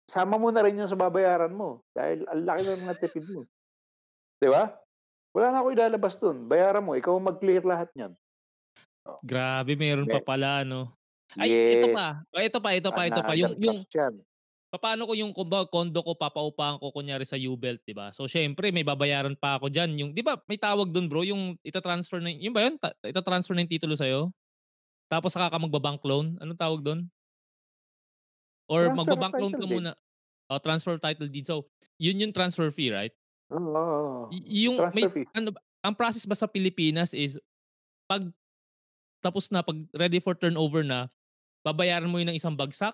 [0.09, 3.47] sama mo na rin yun sa babayaran mo dahil ang laki na ng tipid mo.
[4.39, 4.76] Di ba?
[5.36, 6.47] Wala na ako ilalabas dun.
[6.49, 6.95] Bayaran mo.
[6.97, 8.13] Ikaw mag-clear lahat niyan.
[9.21, 10.93] Grabe, meron pa pala, no?
[11.35, 11.95] Ay, ito Yes.
[11.95, 12.07] pa.
[12.33, 13.33] Ay, ito pa, ito pa, ito pa.
[13.37, 13.77] Yung, yung,
[14.75, 18.11] paano ko yung kumbaga, condo ko, papaupahan ko kunyari sa U-Belt, di ba?
[18.11, 19.95] So, syempre, may babayaran pa ako dyan.
[19.99, 22.75] Yung, di ba, may tawag dun, bro, yung itatransfer na, yung ba yun?
[22.79, 24.31] Ta- itatransfer na yung titulo sa'yo?
[25.07, 26.35] Tapos saka ka magbabank loan?
[26.41, 27.07] Anong tawag dun?
[28.65, 29.91] Or Transfer magbabank loan ka muna?
[30.49, 31.45] Oh, transfer title deed.
[31.45, 33.13] So, yun yung transfer fee, right?
[33.49, 34.29] Oo.
[34.33, 35.29] Y- yung may Transfer fees.
[35.37, 35.49] ano
[35.85, 37.37] ang process ba sa Pilipinas is
[38.09, 38.25] pag
[39.26, 41.09] tapos na pag ready for turnover na
[41.65, 42.93] babayaran mo yun ng isang bagsak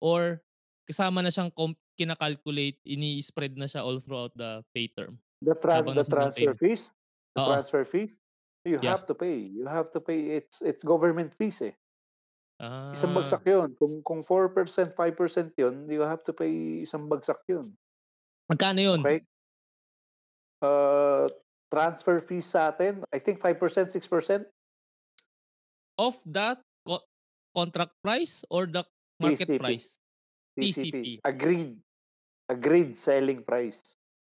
[0.00, 0.40] or
[0.88, 5.84] kasama na siyang com- kinakalculate ini-spread na siya all throughout the pay term The, tra-
[5.84, 6.60] the transfer payment.
[6.64, 6.82] fees,
[7.36, 7.48] the Oo.
[7.52, 8.24] transfer fees,
[8.64, 8.96] you Yeah.
[8.96, 9.36] have to pay.
[9.36, 10.40] You have to pay.
[10.40, 11.76] It's it's government fees eh.
[12.56, 13.76] ah Isang bagsak yun.
[13.76, 14.96] Kung, kung 4%, 5%
[15.60, 16.48] yun, you have to pay
[16.80, 17.76] isang bagsak yun.
[18.48, 19.20] magkano yun Okay?
[20.64, 21.28] Uh,
[21.68, 23.92] transfer fees sa atin, I think 5%, 6%.
[25.96, 27.04] Of that co-
[27.52, 28.84] contract price or the
[29.18, 29.58] market TCP.
[29.58, 29.88] price
[30.54, 30.72] TCP.
[30.92, 31.06] TCP.
[31.22, 31.76] Agreed.
[32.46, 33.96] Agreed selling price.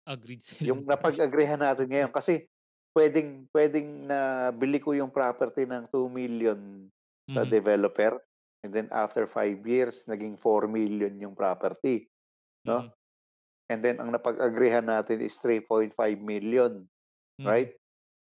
[0.06, 1.18] agreed Yung selling price.
[1.18, 2.12] napag-agreehan natin ngayon.
[2.12, 2.46] Kasi
[2.92, 4.18] pwedeng, pwedeng na
[4.50, 6.88] bili ko yung property ng 2 million
[7.26, 7.50] sa Mhm.
[7.50, 8.14] developer.
[8.62, 12.06] And then after 5 years, naging 4 million yung property.
[12.62, 12.82] no?
[12.82, 12.90] Mhm.
[13.68, 16.82] And then ang napag-agreehan natin is 3.5 million.
[17.36, 17.46] Mhm.
[17.46, 17.72] Right?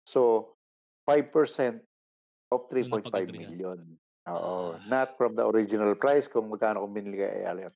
[0.04, 0.52] So,
[1.04, 1.84] 5%
[2.52, 3.48] of 3.5 napag-agreean.
[3.48, 3.78] million.
[4.28, 4.76] Oo.
[4.76, 4.84] Ah.
[4.84, 7.72] Not from the original price kung magkano kung binili kay Elliot.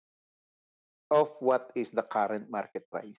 [1.08, 3.16] Of what is the current market price.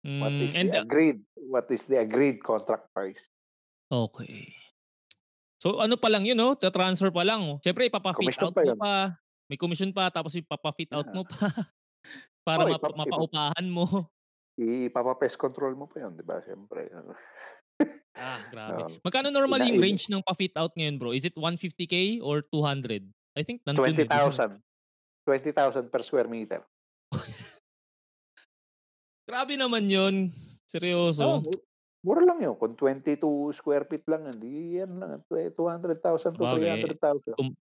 [0.00, 1.18] What Mm, is and the agreed?
[1.34, 3.26] What is the agreed contract price?
[3.90, 4.54] Okay.
[5.58, 6.54] So ano pa lang yun, no?
[6.54, 7.42] transfer pa lang.
[7.42, 7.58] Oh.
[7.58, 8.78] Siyempre, ipapa-fit Commission out pa mo yun.
[8.78, 8.94] pa.
[9.48, 11.16] May commission pa, tapos ipapa-fit out Yeah.
[11.18, 11.50] mo pa.
[12.46, 13.84] para Oh, ipap- ipap- mapaupahan mo.
[14.58, 16.38] Ipapa-pest control mo pa yun, di ba?
[16.40, 16.86] Siyempre.
[18.18, 18.80] Ah, grabe.
[18.82, 18.90] Oo.
[19.06, 21.14] Magkano normal yung range ng pa-fit out ngayon, bro?
[21.14, 23.06] Is it 150k or 200?
[23.38, 24.26] I think nandun eh, di ba?
[24.26, 24.58] 20,000.
[25.22, 26.60] 20,000 per square meter.
[29.28, 30.34] Grabe naman yun.
[30.66, 31.22] Seryoso.
[31.22, 31.62] Oh, mu-
[32.02, 32.58] mura lang yun.
[32.58, 35.22] Kung 22 square feet lang, hindi yan lang.
[35.30, 36.82] 200,000 to Sabagay.
[36.82, 37.38] 300,000.
[37.38, 37.54] Kung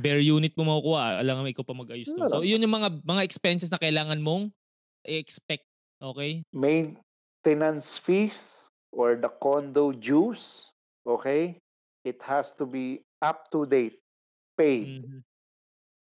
[0.00, 2.32] bare unit mo makukuha, alam nga ikaw pa mag-ayos doon.
[2.32, 4.48] So, yun yung mga mga expenses na kailangan mong
[5.04, 5.68] i-expect.
[6.00, 6.40] Okay?
[6.54, 8.65] Maintenance fees
[8.96, 10.72] or the condo dues,
[11.04, 11.60] okay?
[12.08, 14.00] It has to be up to date,
[14.56, 15.20] paid Mhm.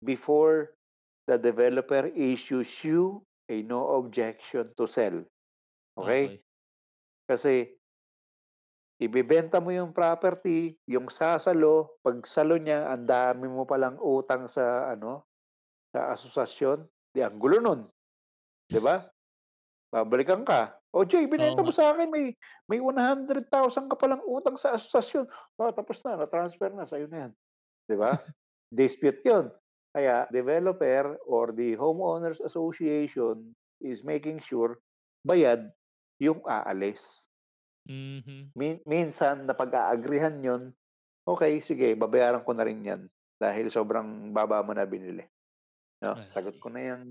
[0.02, 0.74] before
[1.30, 5.22] the developer issues you a no objection to sell.
[5.94, 6.42] Okay?
[7.30, 7.78] Kasi
[8.98, 14.90] ibebenta mo yung property, yung sasalo, pag salo niya, ang dami mo palang utang sa
[14.90, 15.30] ano,
[15.94, 17.86] sa asosasyon, di ang gulo nun.
[18.66, 19.02] 'Di ba?
[19.90, 20.79] Babalikan ka.
[20.90, 22.34] O Jay, binenta Oo mo sa akin, may
[22.66, 25.26] may 100,000 ka palang utang sa asosasyon.
[25.58, 27.32] Oh, tapos na, na-transfer na, sa'yo na yan.
[27.86, 28.18] 'di ba?
[28.74, 29.50] Dispute 'yun.
[29.94, 34.78] Kaya developer or the homeowners association is making sure
[35.26, 35.70] bayad
[36.22, 37.26] yung aalis.
[37.88, 38.52] Mhm.
[38.54, 40.62] Min- minsan napag-aagrihan 'yon.
[41.26, 43.02] Okay, sige, babayaran ko na rin 'yan
[43.38, 45.26] dahil sobrang baba mo na binili.
[46.00, 46.62] No, I sagot see.
[46.64, 47.04] ko na yung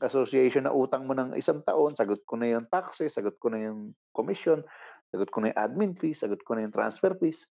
[0.00, 3.60] association na utang mo ng isang taon, sagot ko na yung taxes, sagot ko na
[3.68, 4.64] yung commission,
[5.12, 7.52] sagot ko na yung admin fees, sagot ko na yung transfer fees.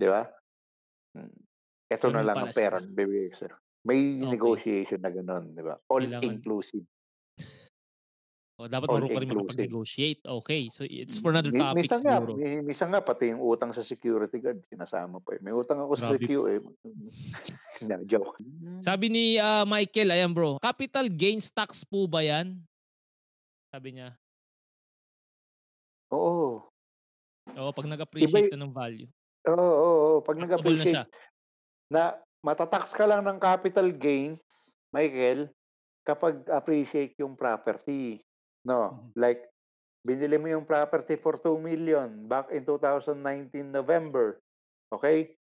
[0.00, 0.24] 'Di ba?
[1.16, 1.32] Hmm.
[1.92, 2.80] Ito na Ganun lang pala ang pera
[3.30, 3.56] ko sa'yo.
[3.88, 4.62] May Okay.
[4.64, 5.76] negotiation na gano'n, 'di ba?
[5.90, 6.86] All Kailangan inclusive.
[8.62, 10.20] Oh, dapat marunong ka rin makapag-negotiate.
[10.22, 12.32] Okay, so it's for another Mi topic minsan nga, siguro.
[12.62, 15.42] minsan nga pati yung utang sa security guard sinasama pa, eh.
[15.42, 16.22] May utang ako sa Grabe.
[16.22, 16.62] secu, eh.
[17.82, 18.38] Hindi, joke.
[18.78, 22.62] Sabi ni, ah, Michael, ayan bro, capital gains tax po ba 'yan?
[23.74, 24.14] Sabi niya.
[26.14, 26.62] Oo.
[27.58, 29.10] Oo, 'pag nag-appreciate na ng value.
[29.50, 30.18] Oo, oo, oo.
[30.22, 31.02] 'Pag Taxable na siya.
[31.02, 32.02] nag-appreciate na
[32.46, 35.50] mata-tax ka lang ng capital gains, Michael,
[36.06, 38.22] kapag appreciate yung property,
[38.66, 38.82] 'no?
[38.90, 39.12] Mhm.
[39.16, 39.50] Like,
[40.06, 44.40] binili mo yung property for 2 million back in 2019 November,
[44.94, 45.36] okey?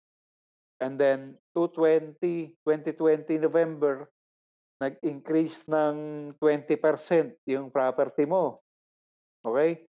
[0.81, 4.11] And then 2020 2020 November,
[4.81, 5.97] nag-increase ng
[6.39, 8.63] 20% yung property mo,
[9.47, 9.87] okey?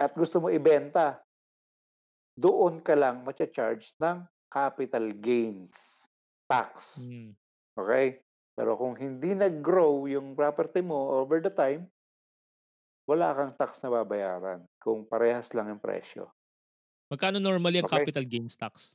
[0.00, 1.24] At gusto mo ibenta.
[2.40, 6.08] Doon ka lang macha-charge ng capital gains
[6.48, 7.32] tax, Hmm.
[7.78, 8.20] okey?
[8.56, 11.88] Pero kung hindi nag-grow yung property mo over the time
[13.12, 16.32] wala kang tax na babayaran kung parehas lang yung presyo.
[17.10, 18.06] Magkano normally ang Okey.
[18.08, 18.94] capital gains tax?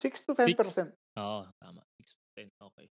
[0.00, 0.76] 6 to 6?
[0.76, 0.94] 10%.
[1.18, 1.82] Oo, tama.
[2.00, 2.86] 6 to 10, okey.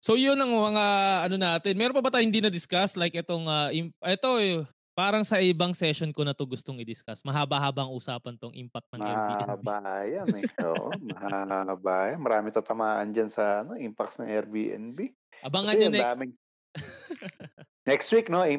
[0.00, 0.84] So yun ang mga
[1.28, 1.74] ano natin.
[1.76, 4.62] Meron pa ba tayong hindi na-discuss like itong, ah, im ito, eh,
[4.96, 7.20] parang sa ibang session ko na 'to gustong i-discuss.
[7.26, 9.60] Mahaba-habang usapan 'tong impact ng Airbnb.
[9.60, 10.46] Mahaba yan, eh.
[10.64, 12.20] Oo, mahaba yan.
[12.24, 14.98] Marami tatamaan diyan sa ano, impacts ng Airbnb.
[15.44, 16.32] Abangan Kasi niyo ang next daming
[17.86, 18.58] next week 'no, i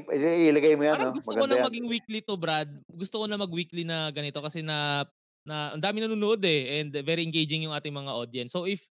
[0.49, 1.67] ilagay mo yan Parang 'no, gusto ko maganda na yan.
[1.67, 2.69] maging weekly 'to, Brad.
[2.88, 5.03] Gusto ko na mag-weekly na ganito kasi na
[5.47, 8.51] na ang daming nanonood, eh, and very engaging yung ating mga audience.
[8.51, 8.84] So if,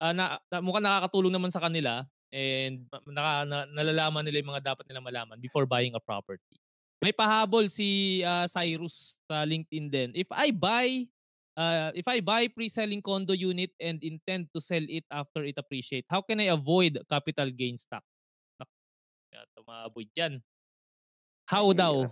[0.00, 4.64] ah, na na mukhang nakakatulong naman sa kanila and naka na nalalaman nila yung mga
[4.72, 6.60] dapat nilang malaman before buying a property.
[7.00, 10.08] May pahabol si, ah, Cyrus sa LinkedIn din.
[10.16, 11.08] If I buy,
[11.56, 16.04] ah, if I buy pre-selling condo unit and intend to sell it after it appreciate,
[16.12, 18.04] how can I avoid capital gains tax?
[19.68, 20.40] Naku, yata ma-avoid yan.
[21.48, 22.08] How daw?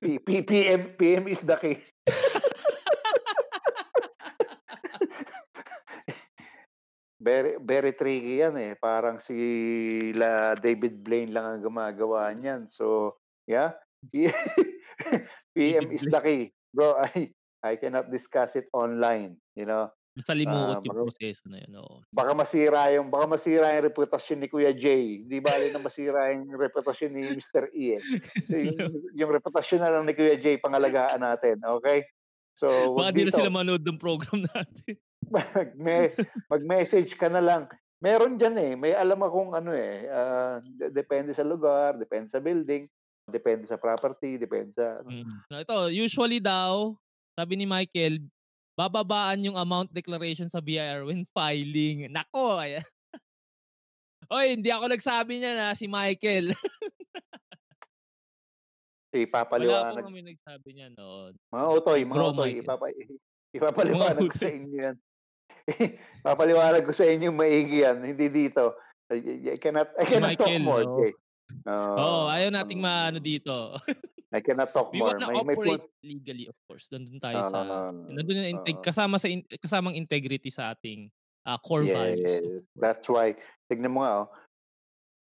[0.00, 1.80] P P PM PM is the key.
[7.18, 8.72] Very very tricky yan, eh.
[8.78, 12.70] Parang sila David Blaine lang ang gumagawa niyan.
[12.70, 13.74] So, yeah,
[14.14, 16.54] PM is the key.
[16.70, 19.90] Bro, I I cannot discuss it online, you know?
[20.18, 22.02] Masalimuot Ah, yung baka proseso na yun, oo.
[22.10, 25.22] baka masira yung baka masira yung reputasyon ni Kuya Jay.
[25.22, 27.70] Hindi bale na masira yung reputasyon ni Mr.
[27.70, 28.00] E, eh.
[28.34, 28.92] Kasi yung
[29.22, 32.02] yung reputasyon na lang ni Kuya Jay pangalagaan natin, okey?
[32.58, 32.66] So,
[32.98, 33.38] Baka wag di na dito.
[33.38, 34.98] sila manood ng program natin.
[35.30, 36.10] Mag-me
[36.50, 37.62] mag-message ka na lang.
[37.98, 40.06] Meron diyan, eh, may alam akong ano, eh,
[40.72, 42.86] de depende sa lugar, depende sa building,
[43.26, 45.10] depende sa property, depende sa ano.
[45.10, 45.62] Mm.
[45.62, 46.94] Ito, usually daw,
[47.34, 48.22] sabi ni Michael,
[48.78, 52.06] bababaan yung amount declaration sa BIR when filing.
[52.14, 52.86] Nako, ayan.
[54.30, 56.54] Oy, hindi ako nagsabi niyan, ah, si Michael.
[59.08, 61.32] Wala po Ipapaliwanag kami nagsabi niyan, oo.
[61.50, 62.86] Mga utoy, mga Bro utoy, ipapa
[63.56, 64.96] ipapaliwanag ko sa inyo yan.
[66.22, 68.76] Ipapaliwanag ko sa inyo maigi yan, hindi dito.
[69.08, 71.00] I cannot I cannot talk Michael, more, oo.
[71.00, 71.12] Jay.
[71.68, 73.74] Oo, Oo, ayaw nating um, maano dito.
[74.36, 75.16] I cannot talk We more.
[75.16, 76.92] wanna May may operate point legally, of course.
[76.92, 78.84] Nandun tayo sa Ah, nandun yung integ oo.
[78.84, 81.08] kasama sa in kasamang integrity sa ating,
[81.48, 82.66] ah, core values, Yes, course.
[82.76, 83.26] that's why
[83.72, 84.28] tignan mo nga, oh,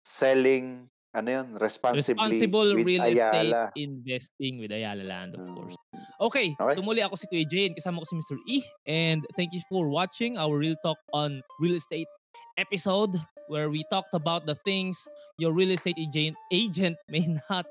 [0.08, 2.02] selling ano yun, responsibly
[2.42, 3.70] Responsible with real estate Ayala.
[3.78, 5.78] investing with Ayala Land, of course.
[5.94, 6.02] Mm.
[6.26, 8.38] Okay, so muli ako si Kuya Jay and kasama ko si Mr.
[8.50, 8.66] E.
[8.90, 12.10] And thank you for watching our Real Talk on Real Estate
[12.58, 13.14] episode
[13.54, 14.98] where we talked about the things
[15.38, 17.70] your real estate agent agent may not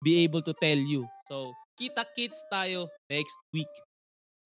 [0.00, 1.04] be able to tell you.
[1.28, 3.68] So, kita-kits tayo next week.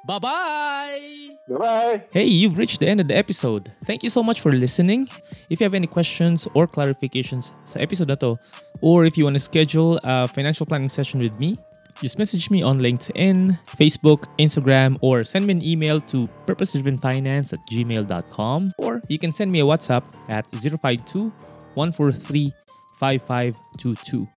[0.04, 1.30] Bye-bye!
[1.48, 2.10] Bye-bye!
[2.10, 3.70] Hey, you've reached the end of the episode.
[3.86, 5.08] Thank you so much for listening.
[5.48, 8.36] If you have any questions or clarifications sa episode na to,
[8.82, 11.56] or if you want to schedule a financial planning session with me,
[12.00, 17.60] just message me on LinkedIn, Facebook, Instagram, or send me an email to purposedrivenfinance at
[17.70, 21.32] gmail.com, or you can send me a WhatsApp at 052
[21.74, 22.52] 143
[22.98, 24.28] 5522.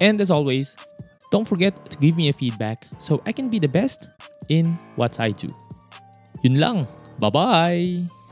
[0.00, 0.76] And as always,
[1.30, 4.08] don't forget to give me a feedback so I can be the best
[4.48, 5.48] in what I do.
[6.42, 6.86] Yun lang.
[7.20, 8.23] Bye-bye!